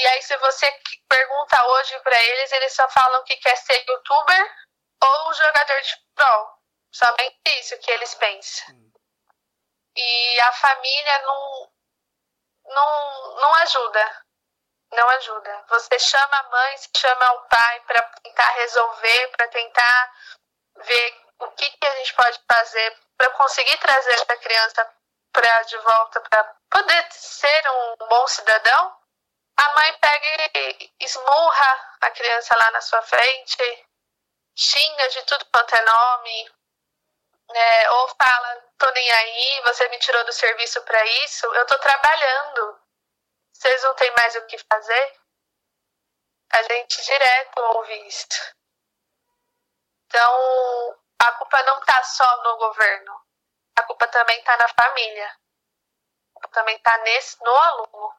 e 0.00 0.06
aí, 0.06 0.22
se 0.22 0.36
você 0.38 0.80
pergunta 1.08 1.66
hoje 1.66 1.98
para 2.00 2.22
eles, 2.22 2.52
eles 2.52 2.74
só 2.74 2.88
falam 2.88 3.22
que 3.24 3.36
quer 3.36 3.56
ser 3.56 3.84
youtuber 3.88 4.56
ou 5.02 5.34
jogador 5.34 5.80
de 5.80 5.90
futebol. 5.90 6.58
Somente 6.92 7.60
isso 7.60 7.78
que 7.78 7.90
eles 7.90 8.14
pensam. 8.14 8.92
E 9.96 10.40
a 10.40 10.52
família 10.52 11.22
não, 11.22 11.72
não, 12.66 13.36
não 13.36 13.54
ajuda. 13.56 14.24
Não 14.92 15.08
ajuda. 15.08 15.64
Você 15.68 15.98
chama 15.98 16.36
a 16.36 16.50
mãe, 16.50 16.76
você 16.76 16.90
chama 16.96 17.32
o 17.32 17.48
pai 17.48 17.80
para 17.80 18.02
tentar 18.22 18.50
resolver, 18.50 19.28
para 19.28 19.48
tentar 19.48 20.12
ver 20.84 21.21
o 21.44 21.50
que, 21.52 21.70
que 21.70 21.86
a 21.86 21.96
gente 21.96 22.14
pode 22.14 22.40
fazer 22.50 22.98
para 23.16 23.30
conseguir 23.30 23.76
trazer 23.78 24.12
essa 24.12 24.36
criança 24.36 24.94
pra, 25.32 25.62
de 25.62 25.78
volta 25.78 26.20
para 26.20 26.44
poder 26.70 27.06
ser 27.12 27.70
um 27.70 27.96
bom 28.08 28.26
cidadão. 28.26 28.96
A 29.56 29.74
mãe 29.74 29.98
pega 29.98 30.50
e 30.58 30.92
esmurra 31.00 31.96
a 32.00 32.10
criança 32.10 32.56
lá 32.56 32.70
na 32.70 32.80
sua 32.80 33.02
frente, 33.02 33.88
xinga 34.56 35.08
de 35.08 35.22
tudo 35.24 35.46
quanto 35.52 35.74
é 35.74 35.84
nome, 35.84 36.50
né, 37.50 37.90
ou 37.90 38.08
fala, 38.08 38.64
tô 38.78 38.90
nem 38.90 39.12
aí, 39.12 39.62
você 39.64 39.88
me 39.88 39.98
tirou 39.98 40.24
do 40.24 40.32
serviço 40.32 40.82
para 40.82 41.04
isso, 41.24 41.46
eu 41.54 41.66
tô 41.66 41.78
trabalhando. 41.78 42.80
Vocês 43.52 43.82
não 43.82 43.94
têm 43.94 44.10
mais 44.12 44.34
o 44.36 44.46
que 44.46 44.58
fazer? 44.58 45.20
A 46.50 46.62
gente 46.62 47.02
direto 47.04 47.58
ouve 47.58 48.08
isso. 48.08 48.26
Então, 50.06 50.98
a 51.22 51.32
culpa 51.32 51.62
não 51.62 51.80
tá 51.82 52.02
só 52.02 52.42
no 52.42 52.56
governo. 52.56 53.20
A 53.76 53.82
culpa 53.84 54.08
também 54.08 54.42
tá 54.42 54.56
na 54.56 54.68
família. 54.68 55.26
A 55.26 56.40
culpa 56.40 56.48
também 56.48 56.78
tá 56.80 56.98
nesse, 56.98 57.40
no 57.42 57.54
aluno. 57.54 58.14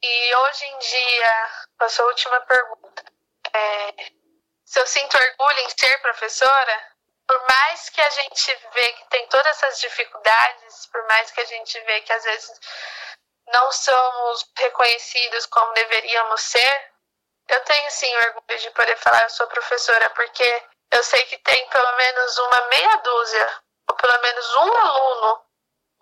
E 0.00 0.34
hoje 0.36 0.64
em 0.66 0.78
dia, 0.78 1.50
a 1.80 1.88
sua 1.88 2.06
última 2.06 2.40
pergunta. 2.42 3.04
É, 3.52 3.92
se 4.64 4.78
eu 4.78 4.86
sinto 4.86 5.18
orgulho 5.18 5.58
em 5.58 5.68
ser 5.70 6.00
professora, 6.00 6.92
por 7.26 7.42
mais 7.48 7.90
que 7.90 8.00
a 8.00 8.10
gente 8.10 8.54
vê 8.72 8.92
que 8.92 9.04
tem 9.08 9.26
todas 9.26 9.46
essas 9.56 9.80
dificuldades, 9.80 10.86
por 10.86 11.04
mais 11.08 11.30
que 11.32 11.40
a 11.40 11.44
gente 11.44 11.80
vê 11.80 12.00
que 12.02 12.12
às 12.12 12.22
vezes 12.22 12.60
não 13.48 13.72
somos 13.72 14.48
reconhecidos 14.56 15.44
como 15.46 15.72
deveríamos 15.72 16.40
ser, 16.40 16.92
eu 17.48 17.64
tenho 17.64 17.90
sim 17.90 18.16
orgulho 18.16 18.58
de 18.60 18.70
poder 18.70 18.96
falar 18.96 19.24
eu 19.24 19.30
sou 19.30 19.48
professora, 19.48 20.08
porque 20.10 20.69
eu 20.92 21.02
sei 21.02 21.22
que 21.26 21.38
tem 21.38 21.68
pelo 21.68 21.96
menos 21.96 22.38
uma 22.38 22.60
meia 22.68 22.96
dúzia, 22.96 23.62
ou 23.88 23.96
pelo 23.96 24.20
menos 24.20 24.54
um 24.56 24.76
aluno, 24.76 25.44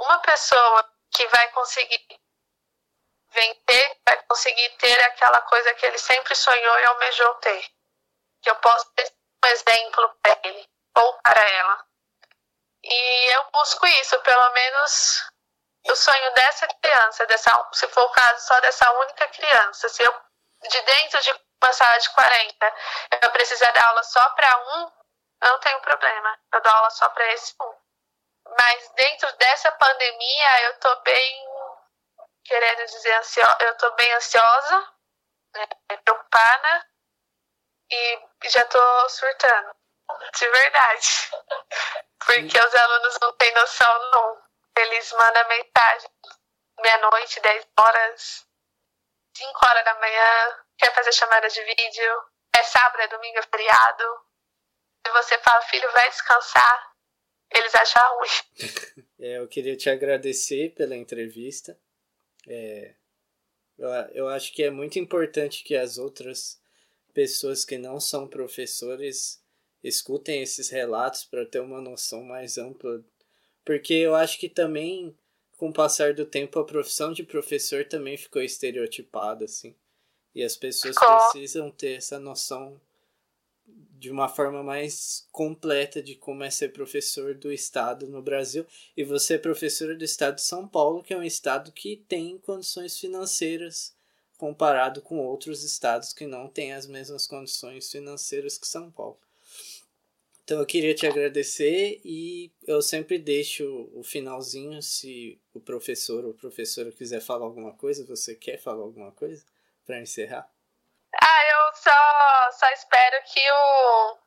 uma 0.01 0.18
pessoa 0.20 0.90
que 1.11 1.27
vai 1.29 1.48
conseguir 1.51 2.07
vencer, 3.31 4.01
vai 4.07 4.22
conseguir 4.24 4.70
ter 4.79 5.01
aquela 5.05 5.40
coisa 5.42 5.74
que 5.74 5.87
ele 5.87 5.98
sempre 5.98 6.35
sonhou 6.35 6.79
e 6.81 6.85
almejou 6.87 7.35
ter. 7.37 7.70
Que 8.42 8.51
eu 8.51 8.57
posso 8.57 8.90
ser 8.98 9.12
um 9.44 9.48
exemplo 9.48 10.16
para 10.22 10.40
ele 10.44 10.68
ou 10.96 11.12
para 11.20 11.40
ela. 11.40 11.87
E 12.83 13.35
eu 13.35 13.51
busco 13.53 13.87
isso, 13.87 14.18
pelo 14.20 14.51
menos 14.53 15.31
o 15.85 15.96
sonho 15.96 16.33
dessa 16.35 16.66
criança, 16.66 17.27
dessa, 17.27 17.68
se 17.72 17.88
for 17.88 18.03
o 18.03 18.11
caso 18.11 18.46
só 18.46 18.61
dessa 18.61 18.90
única 18.92 19.29
criança. 19.29 19.88
Se 19.88 20.03
eu, 20.03 20.20
de 20.62 20.81
dentro 20.83 21.20
de 21.20 21.47
uma 21.62 21.73
sala 21.73 21.99
de 21.99 22.11
40, 22.11 22.75
eu 23.23 23.31
precisar 23.33 23.71
dar 23.73 23.88
aula 23.88 24.03
só 24.05 24.31
para 24.31 24.59
um, 24.59 24.92
eu 25.42 25.49
não 25.51 25.61
tenho 25.61 25.81
problema. 25.81 26.38
Eu 26.53 26.61
dou 26.61 26.73
aula 26.73 26.90
só 26.90 27.09
para 27.11 27.33
esse 27.33 27.55
um. 27.61 27.75
Mas 28.57 28.90
dentro 28.94 29.33
dessa 29.37 29.71
pandemia, 29.73 30.62
eu 30.62 30.79
tô 30.81 31.01
bem, 31.01 31.47
querendo 32.44 32.87
dizer, 32.87 33.14
ansio, 33.14 33.44
eu 33.61 33.77
tô 33.77 33.90
bem 33.92 34.12
ansiosa, 34.14 34.92
né, 35.55 35.66
preocupada 36.05 36.87
e 37.90 38.29
já 38.44 38.64
tô 38.66 39.09
surtando. 39.09 39.77
De 40.35 40.49
verdade. 40.49 41.31
Porque 42.25 42.59
os 42.59 42.75
alunos 42.75 43.18
não 43.21 43.33
têm 43.35 43.53
noção, 43.55 44.11
não. 44.12 44.42
Eles 44.77 45.12
mandam 45.12 45.49
mensagem 45.49 46.11
meia-noite, 46.81 47.40
10 47.40 47.66
horas, 47.79 48.47
5 49.37 49.66
horas 49.66 49.85
da 49.85 49.94
manhã, 49.94 50.64
quer 50.79 50.95
fazer 50.95 51.12
chamada 51.12 51.49
de 51.49 51.61
vídeo, 51.62 52.23
é 52.55 52.62
sábado, 52.62 53.01
é 53.01 53.09
domingo, 53.09 53.38
é 53.38 53.43
feriado. 53.43 54.05
E 55.07 55.11
você 55.11 55.38
fala, 55.38 55.61
filho, 55.62 55.91
vai 55.93 56.09
descansar. 56.09 56.93
Eles 57.55 57.75
acham 57.75 58.19
ruim. 58.19 59.09
É, 59.21 59.38
eu 59.38 59.49
queria 59.49 59.77
te 59.77 59.91
agradecer 59.91 60.75
pela 60.77 60.95
entrevista. 60.95 61.77
É, 62.47 62.95
eu, 63.77 63.88
eu 64.12 64.29
acho 64.29 64.53
que 64.53 64.62
é 64.62 64.71
muito 64.71 64.97
importante 64.97 65.64
que 65.64 65.75
as 65.75 65.99
outras 65.99 66.61
pessoas 67.12 67.64
que 67.64 67.77
não 67.77 67.99
são 67.99 68.29
professores 68.29 69.43
escutem 69.83 70.41
esses 70.41 70.71
relatos 70.71 71.25
para 71.25 71.45
ter 71.45 71.59
uma 71.59 71.81
noção 71.81 72.23
mais 72.23 72.59
ampla. 72.59 73.05
Porque 73.64 73.95
eu 73.95 74.14
acho 74.14 74.38
que 74.38 74.49
também, 74.49 75.19
com 75.57 75.71
o 75.71 75.73
passar 75.73 76.14
do 76.14 76.25
tempo, 76.25 76.61
a 76.61 76.64
profissão 76.64 77.12
de 77.12 77.25
professor 77.25 77.85
também 77.85 78.17
ficou 78.17 78.41
estereotipada, 78.41 79.47
assim. 79.47 79.77
E 80.35 80.43
as 80.43 80.57
pessoas 80.57 80.97
precisam 80.97 81.70
ter 81.70 81.97
essa 81.97 82.18
noção 82.18 82.81
de 83.99 84.11
uma 84.11 84.29
forma 84.29 84.62
mais 84.62 85.26
completa 85.33 86.01
de 86.01 86.14
como 86.14 86.45
é 86.45 86.51
ser 86.51 86.72
professor 86.72 87.35
do 87.35 87.53
estado 87.53 88.07
no 88.07 88.22
Brasil. 88.22 88.64
E 88.97 89.03
você 89.03 89.35
é 89.35 89.39
professora 89.39 89.95
do 89.97 90.05
estado 90.05 90.37
de 90.37 90.43
São 90.43 90.68
Paulo, 90.68 91.03
que 91.03 91.12
é 91.12 91.16
um 91.18 91.22
estado 91.22 91.72
que 91.72 92.05
tem 92.09 92.39
condições 92.39 92.99
financeiras 92.99 93.97
comparado 94.37 95.03
com 95.03 95.18
outros 95.18 95.64
estados 95.64 96.12
que 96.12 96.26
não 96.26 96.49
têm 96.49 96.72
as 96.72 96.87
mesmas 96.87 97.26
condições 97.26 97.91
financeiras 97.91 98.57
que 98.57 98.68
São 98.68 98.89
Paulo. 98.89 99.18
Então 100.45 100.61
eu 100.61 100.66
queria 100.66 100.95
te 100.95 101.07
agradecer 101.07 102.01
e 102.05 102.51
eu 102.66 102.81
sempre 102.81 103.18
deixo 103.18 103.91
o 103.93 104.03
finalzinho 104.03 104.81
se 104.81 105.39
o 105.53 105.61
professor 105.61 106.24
ou 106.24 106.33
professora 106.33 106.93
quiser 106.93 107.20
falar 107.20 107.45
alguma 107.45 107.72
coisa, 107.72 108.07
você 108.07 108.35
quer 108.35 108.59
falar 108.59 108.83
alguma 108.83 109.11
coisa 109.11 109.45
para 109.89 109.99
encerrar? 110.01 110.49
Ah, 111.14 111.45
eu 111.47 111.74
só, 111.74 112.53
só 112.53 112.70
espero 112.72 113.22
que 113.24 113.51
o, 113.51 114.18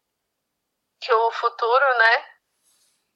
que 0.99 1.13
o 1.13 1.31
futuro, 1.31 1.97
né? 1.99 2.25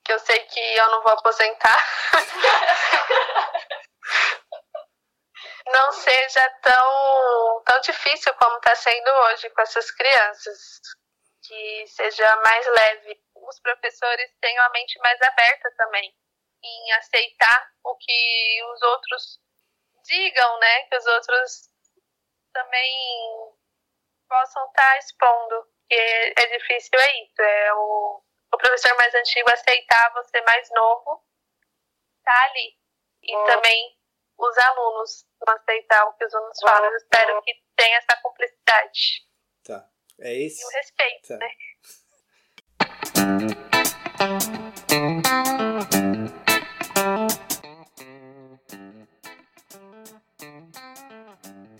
Que 0.05 0.13
eu 0.13 0.19
sei 0.19 0.45
que 0.45 0.59
eu 0.59 0.87
não 0.91 1.01
vou 1.01 1.13
aposentar. 1.13 1.83
não 5.73 5.91
seja 5.91 6.47
tão, 6.61 7.63
tão 7.65 7.81
difícil 7.81 8.31
como 8.35 8.57
está 8.57 8.75
sendo 8.75 9.09
hoje 9.09 9.49
com 9.49 9.63
essas 9.63 9.89
crianças. 9.89 10.79
Que 11.47 11.87
seja 11.87 12.35
mais 12.43 12.67
leve. 12.67 13.19
Os 13.33 13.59
professores 13.59 14.31
tenham 14.39 14.63
a 14.65 14.69
mente 14.69 14.99
mais 14.99 15.19
aberta 15.19 15.73
também 15.77 16.15
em 16.63 16.91
aceitar 16.93 17.71
o 17.83 17.97
que 17.97 18.63
os 18.71 18.83
outros 18.83 19.39
digam, 20.03 20.59
né? 20.59 20.83
Que 20.83 20.97
os 20.97 21.07
outros 21.07 21.74
também 22.55 23.53
possam 24.29 24.65
estar 24.67 24.91
tá 24.91 24.97
expondo. 24.97 25.67
Que 25.87 25.95
é 25.95 26.57
difícil, 26.57 26.97
é 26.99 27.23
isso. 27.23 27.41
É 27.41 27.73
o, 27.75 28.23
o 28.53 28.57
professor 28.57 28.95
mais 28.97 29.13
antigo 29.13 29.51
aceitar 29.51 30.11
você 30.13 30.41
mais 30.41 30.67
novo, 30.71 31.23
tá 32.23 32.45
ali. 32.45 32.75
E 33.21 33.31
também 33.45 33.95
os 34.37 34.57
alunos 34.57 35.27
aceitar 35.47 36.05
o 36.07 36.13
que 36.13 36.25
os 36.25 36.33
alunos 36.33 36.59
falam. 36.61 36.89
Eu 36.89 36.97
espero 36.97 37.41
que 37.43 37.53
tenha 37.75 37.97
essa 37.97 38.19
cumplicidade. 38.21 39.27
Tá. 39.63 39.87
É 40.19 40.33
isso? 40.33 40.61
E 40.61 40.65
o 40.65 40.69
respeito, 40.69 41.27
tá. 41.27 41.37
né? 41.37 41.51